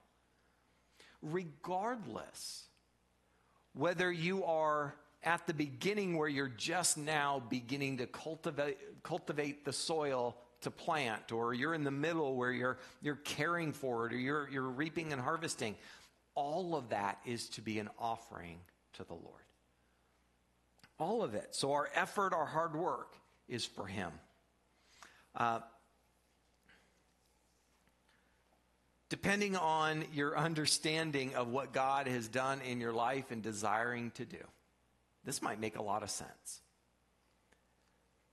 Regardless, 1.23 2.67
whether 3.73 4.13
you 4.13 4.45
are 4.45 4.95
at 5.23 5.47
the 5.47 5.55
beginning 5.55 6.17
where 6.17 6.29
you're 6.29 6.49
just 6.49 6.97
now 6.97 7.43
beginning 7.49 7.99
to 7.99 8.07
cultivate, 8.07 9.03
cultivate 9.03 9.65
the 9.65 9.73
soil 9.73 10.37
to 10.61 10.71
plant, 10.71 11.33
or 11.33 11.55
you're 11.55 11.75
in 11.75 11.85
the 11.85 11.91
middle 11.91 12.35
where 12.35 12.53
you're, 12.53 12.79
you're 13.01 13.17
caring 13.17 13.73
for 13.73 14.07
it, 14.07 14.13
or 14.13 14.19
you're, 14.19 14.49
you're 14.51 14.63
reaping 14.63 15.13
and 15.13 15.21
harvesting. 15.21 15.77
All 16.35 16.75
of 16.75 16.91
that 16.91 17.19
is 17.25 17.49
to 17.51 17.61
be 17.61 17.79
an 17.79 17.89
offering 17.99 18.59
to 18.95 19.05
the 19.05 19.15
Lord. 19.15 19.43
All 20.99 21.23
of 21.23 21.35
it. 21.35 21.49
So 21.55 21.73
our 21.73 21.89
effort, 21.95 22.33
our 22.33 22.47
hard 22.47 22.75
work 22.75 23.15
is 23.49 23.65
for 23.65 23.87
Him. 23.87 24.11
Uh, 25.35 25.61
depending 29.09 29.57
on 29.57 30.05
your 30.13 30.37
understanding 30.37 31.35
of 31.35 31.49
what 31.49 31.73
God 31.73 32.07
has 32.09 32.29
done 32.29 32.61
in 32.61 32.81
your 32.81 32.93
life 32.93 33.31
and 33.31 33.43
desiring 33.43 34.11
to 34.13 34.25
do. 34.25 34.39
This 35.25 35.43
might 35.43 35.61
make 35.61 35.77
a 35.77 35.83
lot 35.83 36.03
of 36.03 36.11
sense. 36.11 36.61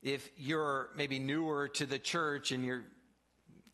If 0.01 0.29
you're 0.37 0.89
maybe 0.95 1.19
newer 1.19 1.67
to 1.69 1.85
the 1.85 1.99
church 1.99 2.51
and 2.51 2.63
you're, 2.63 2.83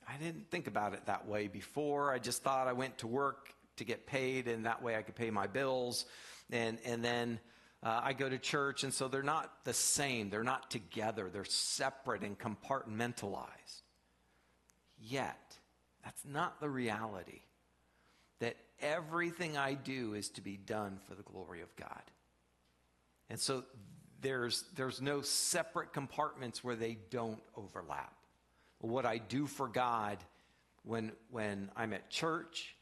I 0.08 0.18
didn't 0.18 0.50
think 0.50 0.68
about 0.68 0.94
it 0.94 1.06
that 1.08 1.28
way 1.28 1.48
before. 1.48 2.12
I 2.12 2.20
just 2.20 2.42
thought 2.44 2.68
I 2.68 2.74
went 2.74 3.00
to 3.00 3.08
work 3.08 3.54
to 3.78 3.84
get 3.84 4.06
paid 4.06 4.48
and 4.48 4.66
that 4.66 4.82
way 4.82 4.96
I 4.96 5.02
could 5.02 5.16
pay 5.16 5.30
my 5.30 5.48
bills. 5.48 6.06
And, 6.52 6.78
and 6.86 7.04
then 7.04 7.40
uh, 7.84 8.00
I 8.04 8.14
go 8.14 8.30
to 8.30 8.38
church, 8.38 8.84
and 8.84 8.94
so 8.94 9.08
they're 9.08 9.24
not 9.24 9.52
the 9.64 9.74
same. 9.74 10.30
They're 10.30 10.44
not 10.44 10.70
together. 10.70 11.30
They're 11.34 11.46
separate 11.46 12.22
and 12.22 12.38
compartmentalized. 12.38 13.82
Yet, 15.00 15.58
that's 16.04 16.24
not 16.24 16.60
the 16.60 16.70
reality. 16.70 17.42
That 18.40 18.56
everything 18.80 19.58
I 19.58 19.74
do 19.74 20.14
is 20.14 20.30
to 20.32 20.42
be 20.42 20.58
done 20.58 21.00
for 21.08 21.16
the 21.16 21.24
glory 21.24 21.62
of 21.62 21.76
God. 21.76 22.04
And 23.32 23.40
so 23.40 23.64
there's, 24.20 24.66
there's 24.76 25.02
no 25.02 25.22
separate 25.22 25.94
compartments 25.94 26.66
where 26.66 26.76
they 26.76 26.98
don't 27.10 27.42
overlap. 27.56 28.14
What 28.80 29.06
I 29.06 29.20
do 29.20 29.48
for 29.48 29.70
God 29.70 30.18
when, 30.84 31.14
when 31.30 31.72
I'm 31.78 31.94
at 31.94 32.10
church, 32.10 32.76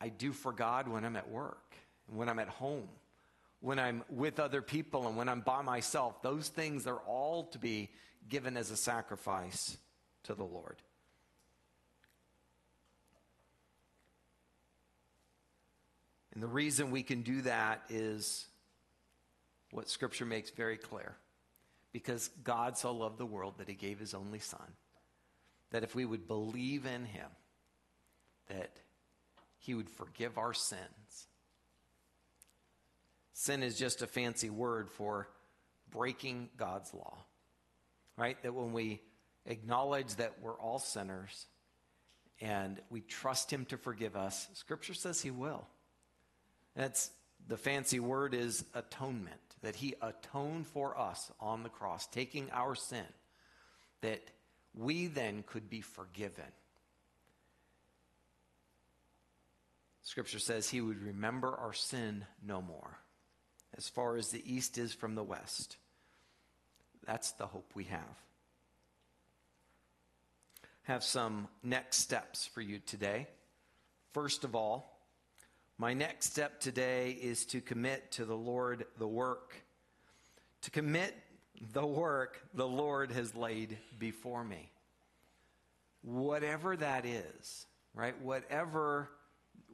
I 0.00 0.10
do 0.10 0.32
for 0.32 0.52
God 0.52 0.86
when 0.86 1.04
I'm 1.04 1.16
at 1.16 1.28
work, 1.28 1.74
when 2.06 2.28
I'm 2.28 2.38
at 2.38 2.48
home, 2.48 2.86
when 3.58 3.80
I'm 3.80 4.04
with 4.08 4.38
other 4.38 4.62
people, 4.62 5.08
and 5.08 5.16
when 5.16 5.28
I'm 5.28 5.40
by 5.40 5.60
myself. 5.60 6.22
Those 6.22 6.48
things 6.48 6.86
are 6.86 6.98
all 6.98 7.46
to 7.46 7.58
be 7.58 7.90
given 8.28 8.56
as 8.56 8.70
a 8.70 8.76
sacrifice 8.76 9.76
to 10.22 10.34
the 10.34 10.44
Lord. 10.44 10.76
And 16.32 16.40
the 16.40 16.46
reason 16.46 16.92
we 16.92 17.02
can 17.02 17.22
do 17.22 17.42
that 17.42 17.82
is 17.88 18.46
what 19.76 19.90
Scripture 19.90 20.24
makes 20.24 20.48
very 20.50 20.78
clear. 20.78 21.16
Because 21.92 22.30
God 22.42 22.78
so 22.78 22.92
loved 22.92 23.18
the 23.18 23.26
world 23.26 23.58
that 23.58 23.68
he 23.68 23.74
gave 23.74 23.98
his 23.98 24.14
only 24.14 24.38
Son, 24.38 24.72
that 25.70 25.82
if 25.84 25.94
we 25.94 26.06
would 26.06 26.26
believe 26.26 26.86
in 26.86 27.04
him, 27.04 27.28
that 28.48 28.70
he 29.58 29.74
would 29.74 29.90
forgive 29.90 30.38
our 30.38 30.54
sins. 30.54 31.26
Sin 33.34 33.62
is 33.62 33.78
just 33.78 34.00
a 34.00 34.06
fancy 34.06 34.48
word 34.48 34.90
for 34.90 35.28
breaking 35.90 36.48
God's 36.56 36.94
law, 36.94 37.18
right? 38.16 38.42
That 38.42 38.54
when 38.54 38.72
we 38.72 39.02
acknowledge 39.44 40.14
that 40.16 40.40
we're 40.40 40.58
all 40.58 40.78
sinners 40.78 41.46
and 42.40 42.80
we 42.88 43.02
trust 43.02 43.52
him 43.52 43.66
to 43.66 43.76
forgive 43.76 44.16
us, 44.16 44.48
Scripture 44.54 44.94
says 44.94 45.20
he 45.20 45.30
will. 45.30 45.66
That's 46.74 47.10
the 47.46 47.58
fancy 47.58 48.00
word 48.00 48.32
is 48.32 48.64
atonement 48.72 49.45
that 49.62 49.76
he 49.76 49.94
atoned 50.02 50.66
for 50.66 50.98
us 50.98 51.30
on 51.40 51.62
the 51.62 51.68
cross, 51.68 52.06
taking 52.06 52.50
our 52.52 52.74
sin, 52.74 53.06
that 54.02 54.22
we 54.74 55.06
then 55.06 55.42
could 55.46 55.70
be 55.70 55.80
forgiven. 55.80 56.44
Scripture 60.02 60.38
says 60.38 60.68
he 60.68 60.80
would 60.80 61.02
remember 61.02 61.54
our 61.56 61.72
sin 61.72 62.24
no 62.46 62.62
more, 62.62 62.98
as 63.76 63.88
far 63.88 64.16
as 64.16 64.28
the 64.28 64.42
east 64.54 64.78
is 64.78 64.92
from 64.92 65.14
the 65.14 65.24
west. 65.24 65.78
That's 67.06 67.32
the 67.32 67.46
hope 67.46 67.72
we 67.74 67.84
have. 67.84 68.22
Have 70.82 71.02
some 71.02 71.48
next 71.64 71.98
steps 71.98 72.46
for 72.46 72.60
you 72.60 72.78
today. 72.78 73.26
First 74.12 74.44
of 74.44 74.54
all, 74.54 74.95
my 75.78 75.92
next 75.92 76.32
step 76.32 76.58
today 76.58 77.10
is 77.10 77.44
to 77.46 77.60
commit 77.60 78.12
to 78.12 78.24
the 78.24 78.36
Lord 78.36 78.86
the 78.98 79.06
work. 79.06 79.54
To 80.62 80.70
commit 80.70 81.14
the 81.72 81.84
work 81.84 82.40
the 82.54 82.66
Lord 82.66 83.10
has 83.10 83.34
laid 83.34 83.76
before 83.98 84.42
me. 84.42 84.70
Whatever 86.02 86.76
that 86.76 87.04
is, 87.04 87.66
right? 87.94 88.18
Whatever, 88.22 89.10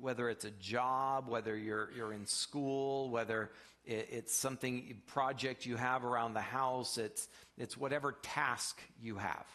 whether 0.01 0.29
it's 0.29 0.45
a 0.45 0.51
job, 0.51 1.29
whether 1.29 1.57
you're, 1.57 1.91
you're 1.95 2.12
in 2.12 2.27
school, 2.27 3.09
whether 3.11 3.53
it, 3.85 4.09
it's 4.11 4.35
something, 4.35 5.01
project 5.07 5.67
you 5.67 5.77
have 5.77 6.05
around 6.05 6.35
the 6.35 6.41
house, 6.41 6.99
it's, 6.99 7.29
it's 7.57 7.77
whatever 7.77 8.17
task 8.23 8.81
you 9.01 9.17
have, 9.17 9.47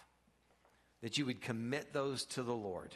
that 1.01 1.17
you 1.17 1.25
would 1.25 1.41
commit 1.41 1.91
those 1.91 2.23
to 2.25 2.43
the 2.43 2.55
Lord 2.55 2.95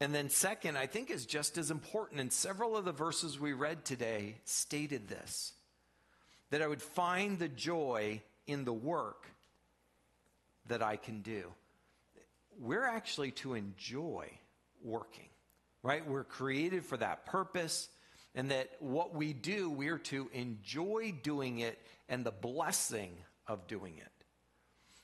And 0.00 0.14
then, 0.14 0.28
second, 0.28 0.76
I 0.76 0.86
think 0.86 1.10
is 1.10 1.24
just 1.24 1.56
as 1.56 1.70
important, 1.70 2.20
and 2.20 2.32
several 2.32 2.76
of 2.76 2.84
the 2.84 2.92
verses 2.92 3.40
we 3.40 3.54
read 3.54 3.84
today 3.84 4.36
stated 4.44 5.08
this 5.08 5.52
that 6.50 6.62
I 6.62 6.68
would 6.68 6.82
find 6.82 7.38
the 7.38 7.48
joy 7.48 8.22
in 8.46 8.64
the 8.64 8.72
work 8.72 9.26
that 10.68 10.82
I 10.82 10.96
can 10.96 11.22
do. 11.22 11.50
We're 12.60 12.84
actually 12.84 13.32
to 13.32 13.54
enjoy 13.54 14.30
working, 14.82 15.28
right? 15.82 16.06
We're 16.06 16.24
created 16.24 16.84
for 16.84 16.96
that 16.98 17.26
purpose, 17.26 17.88
and 18.34 18.50
that 18.50 18.70
what 18.78 19.14
we 19.14 19.32
do, 19.32 19.70
we're 19.70 19.98
to 19.98 20.30
enjoy 20.32 21.14
doing 21.22 21.58
it 21.58 21.78
and 22.08 22.24
the 22.24 22.30
blessing 22.30 23.12
of 23.48 23.66
doing 23.66 23.98
it. 23.98 24.15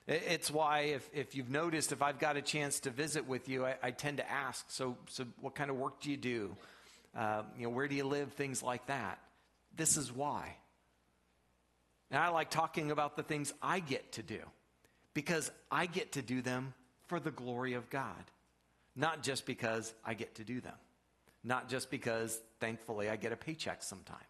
It's 0.06 0.50
why, 0.50 0.80
if, 0.80 1.08
if 1.12 1.36
you've 1.36 1.50
noticed, 1.50 1.92
if 1.92 2.02
I've 2.02 2.18
got 2.18 2.36
a 2.36 2.42
chance 2.42 2.80
to 2.80 2.90
visit 2.90 3.28
with 3.28 3.48
you, 3.48 3.64
I, 3.64 3.76
I 3.82 3.90
tend 3.92 4.16
to 4.16 4.28
ask, 4.28 4.64
so, 4.68 4.96
so 5.08 5.24
what 5.40 5.54
kind 5.54 5.70
of 5.70 5.76
work 5.76 6.00
do 6.00 6.10
you 6.10 6.16
do? 6.16 6.56
Uh, 7.16 7.42
you 7.56 7.64
know, 7.64 7.70
where 7.70 7.86
do 7.86 7.94
you 7.94 8.04
live? 8.04 8.32
Things 8.32 8.62
like 8.62 8.86
that. 8.86 9.20
This 9.76 9.96
is 9.96 10.12
why. 10.12 10.56
And 12.10 12.18
I 12.18 12.28
like 12.28 12.50
talking 12.50 12.90
about 12.90 13.16
the 13.16 13.22
things 13.22 13.54
I 13.62 13.78
get 13.80 14.12
to 14.12 14.22
do 14.22 14.40
because 15.14 15.50
I 15.70 15.86
get 15.86 16.12
to 16.12 16.22
do 16.22 16.42
them 16.42 16.74
for 17.06 17.20
the 17.20 17.30
glory 17.30 17.74
of 17.74 17.88
God, 17.88 18.24
not 18.96 19.22
just 19.22 19.46
because 19.46 19.94
I 20.04 20.14
get 20.14 20.34
to 20.36 20.44
do 20.44 20.60
them, 20.60 20.74
not 21.44 21.68
just 21.68 21.90
because, 21.90 22.40
thankfully, 22.60 23.08
I 23.08 23.16
get 23.16 23.32
a 23.32 23.36
paycheck 23.36 23.82
sometimes, 23.82 24.20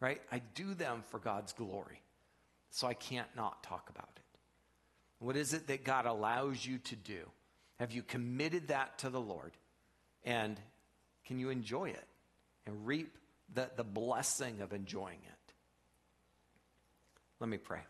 right? 0.00 0.20
I 0.30 0.40
do 0.54 0.74
them 0.74 1.02
for 1.08 1.18
God's 1.18 1.52
glory, 1.52 2.00
so 2.70 2.86
I 2.86 2.94
can't 2.94 3.28
not 3.36 3.62
talk 3.62 3.90
about 3.90 4.08
it. 4.16 4.23
What 5.24 5.36
is 5.36 5.54
it 5.54 5.68
that 5.68 5.84
God 5.84 6.04
allows 6.04 6.66
you 6.66 6.76
to 6.80 6.96
do? 6.96 7.20
Have 7.80 7.92
you 7.92 8.02
committed 8.02 8.68
that 8.68 8.98
to 8.98 9.08
the 9.08 9.20
Lord? 9.20 9.52
And 10.22 10.60
can 11.24 11.38
you 11.38 11.48
enjoy 11.48 11.86
it 11.86 12.04
and 12.66 12.86
reap 12.86 13.16
the, 13.54 13.70
the 13.74 13.84
blessing 13.84 14.60
of 14.60 14.74
enjoying 14.74 15.16
it? 15.24 15.54
Let 17.40 17.48
me 17.48 17.56
pray. 17.56 17.80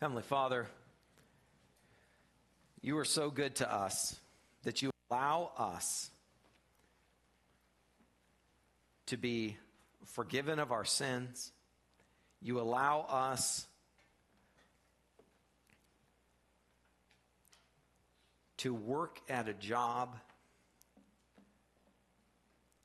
Heavenly 0.00 0.22
Father, 0.22 0.68
you 2.82 2.96
are 2.98 3.04
so 3.04 3.30
good 3.30 3.56
to 3.56 3.74
us 3.74 4.14
that 4.62 4.80
you 4.80 4.92
allow 5.10 5.50
us 5.58 6.12
to 9.06 9.16
be 9.16 9.56
forgiven 10.04 10.60
of 10.60 10.70
our 10.70 10.84
sins. 10.84 11.50
You 12.46 12.60
allow 12.60 13.00
us 13.00 13.66
to 18.58 18.72
work 18.72 19.18
at 19.28 19.48
a 19.48 19.52
job, 19.52 20.16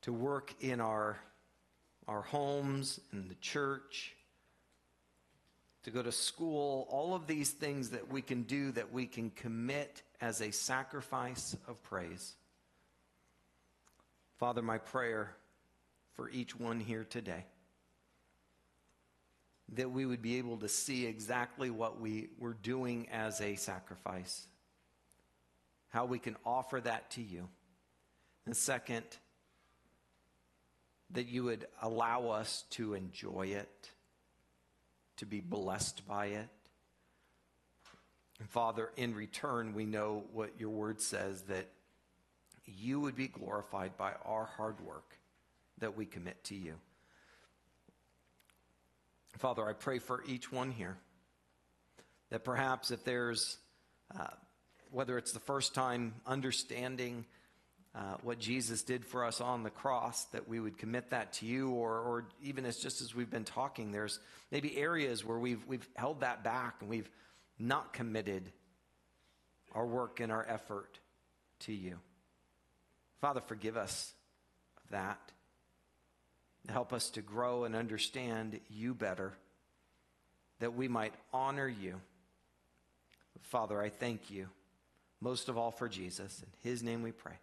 to 0.01 0.11
work 0.11 0.51
in 0.61 0.81
our 0.81 1.19
our 2.07 2.23
homes, 2.23 2.99
in 3.13 3.27
the 3.27 3.35
church, 3.35 4.15
to 5.83 5.91
go 5.91 6.01
to 6.01 6.11
school, 6.11 6.87
all 6.89 7.13
of 7.13 7.27
these 7.27 7.51
things 7.51 7.91
that 7.91 8.11
we 8.11 8.23
can 8.23 8.41
do 8.41 8.71
that 8.71 8.91
we 8.91 9.05
can 9.05 9.29
commit 9.29 10.01
as 10.21 10.41
a 10.41 10.49
sacrifice 10.49 11.55
of 11.67 11.79
praise. 11.83 12.33
Father, 14.39 14.63
my 14.63 14.79
prayer 14.79 15.35
for 16.15 16.31
each 16.31 16.59
one 16.59 16.79
here 16.79 17.03
today 17.07 17.45
that 19.71 19.89
we 19.89 20.05
would 20.05 20.21
be 20.21 20.37
able 20.37 20.57
to 20.57 20.67
see 20.67 21.05
exactly 21.05 21.69
what 21.69 21.99
we 21.99 22.29
were 22.37 22.53
doing 22.53 23.07
as 23.11 23.39
a 23.39 23.55
sacrifice, 23.55 24.45
how 25.89 26.05
we 26.05 26.19
can 26.19 26.35
offer 26.45 26.81
that 26.81 27.09
to 27.11 27.21
you. 27.21 27.47
And 28.45 28.55
second, 28.55 29.05
that 31.11 31.27
you 31.27 31.43
would 31.43 31.67
allow 31.81 32.29
us 32.29 32.63
to 32.71 32.93
enjoy 32.93 33.47
it, 33.47 33.89
to 35.17 35.25
be 35.25 35.39
blessed 35.39 36.07
by 36.07 36.27
it. 36.27 36.49
And 38.39 38.49
Father, 38.49 38.91
in 38.97 39.13
return, 39.13 39.73
we 39.73 39.85
know 39.85 40.23
what 40.33 40.59
your 40.59 40.69
word 40.69 40.99
says 40.99 41.43
that 41.43 41.67
you 42.65 42.99
would 42.99 43.15
be 43.15 43.27
glorified 43.27 43.97
by 43.97 44.13
our 44.25 44.45
hard 44.57 44.79
work 44.81 45.17
that 45.77 45.95
we 45.95 46.05
commit 46.05 46.43
to 46.45 46.55
you. 46.55 46.75
Father, 49.37 49.67
I 49.67 49.73
pray 49.73 49.99
for 49.99 50.23
each 50.27 50.51
one 50.51 50.71
here 50.71 50.97
that 52.29 52.43
perhaps 52.43 52.91
if 52.91 53.03
there's, 53.03 53.57
uh, 54.17 54.27
whether 54.91 55.17
it's 55.17 55.31
the 55.31 55.39
first 55.39 55.73
time 55.73 56.13
understanding 56.25 57.25
uh, 57.93 58.15
what 58.23 58.39
Jesus 58.39 58.83
did 58.83 59.05
for 59.05 59.25
us 59.25 59.41
on 59.41 59.63
the 59.63 59.69
cross, 59.69 60.23
that 60.25 60.47
we 60.47 60.59
would 60.59 60.77
commit 60.77 61.09
that 61.09 61.33
to 61.33 61.45
you, 61.45 61.69
or, 61.69 61.99
or 61.99 62.25
even 62.41 62.65
as 62.65 62.77
just 62.77 63.01
as 63.01 63.13
we've 63.13 63.29
been 63.29 63.43
talking, 63.43 63.91
there's 63.91 64.19
maybe 64.49 64.77
areas 64.77 65.25
where 65.25 65.37
we've, 65.37 65.65
we've 65.67 65.87
held 65.95 66.21
that 66.21 66.43
back 66.43 66.75
and 66.79 66.89
we've 66.89 67.09
not 67.59 67.91
committed 67.91 68.51
our 69.73 69.85
work 69.85 70.19
and 70.19 70.31
our 70.31 70.45
effort 70.47 70.99
to 71.59 71.73
you. 71.73 71.99
Father, 73.19 73.41
forgive 73.41 73.75
us 73.75 74.13
of 74.77 74.91
that. 74.91 75.19
Help 76.69 76.93
us 76.93 77.09
to 77.11 77.21
grow 77.21 77.63
and 77.63 77.75
understand 77.75 78.59
you 78.69 78.93
better, 78.93 79.33
that 80.59 80.75
we 80.75 80.87
might 80.87 81.13
honor 81.33 81.67
you. 81.67 81.99
Father, 83.41 83.81
I 83.81 83.89
thank 83.89 84.29
you 84.29 84.47
most 85.21 85.49
of 85.49 85.57
all 85.57 85.71
for 85.71 85.87
Jesus. 85.87 86.43
In 86.43 86.69
his 86.69 86.83
name 86.83 87.03
we 87.03 87.11
pray. 87.11 87.33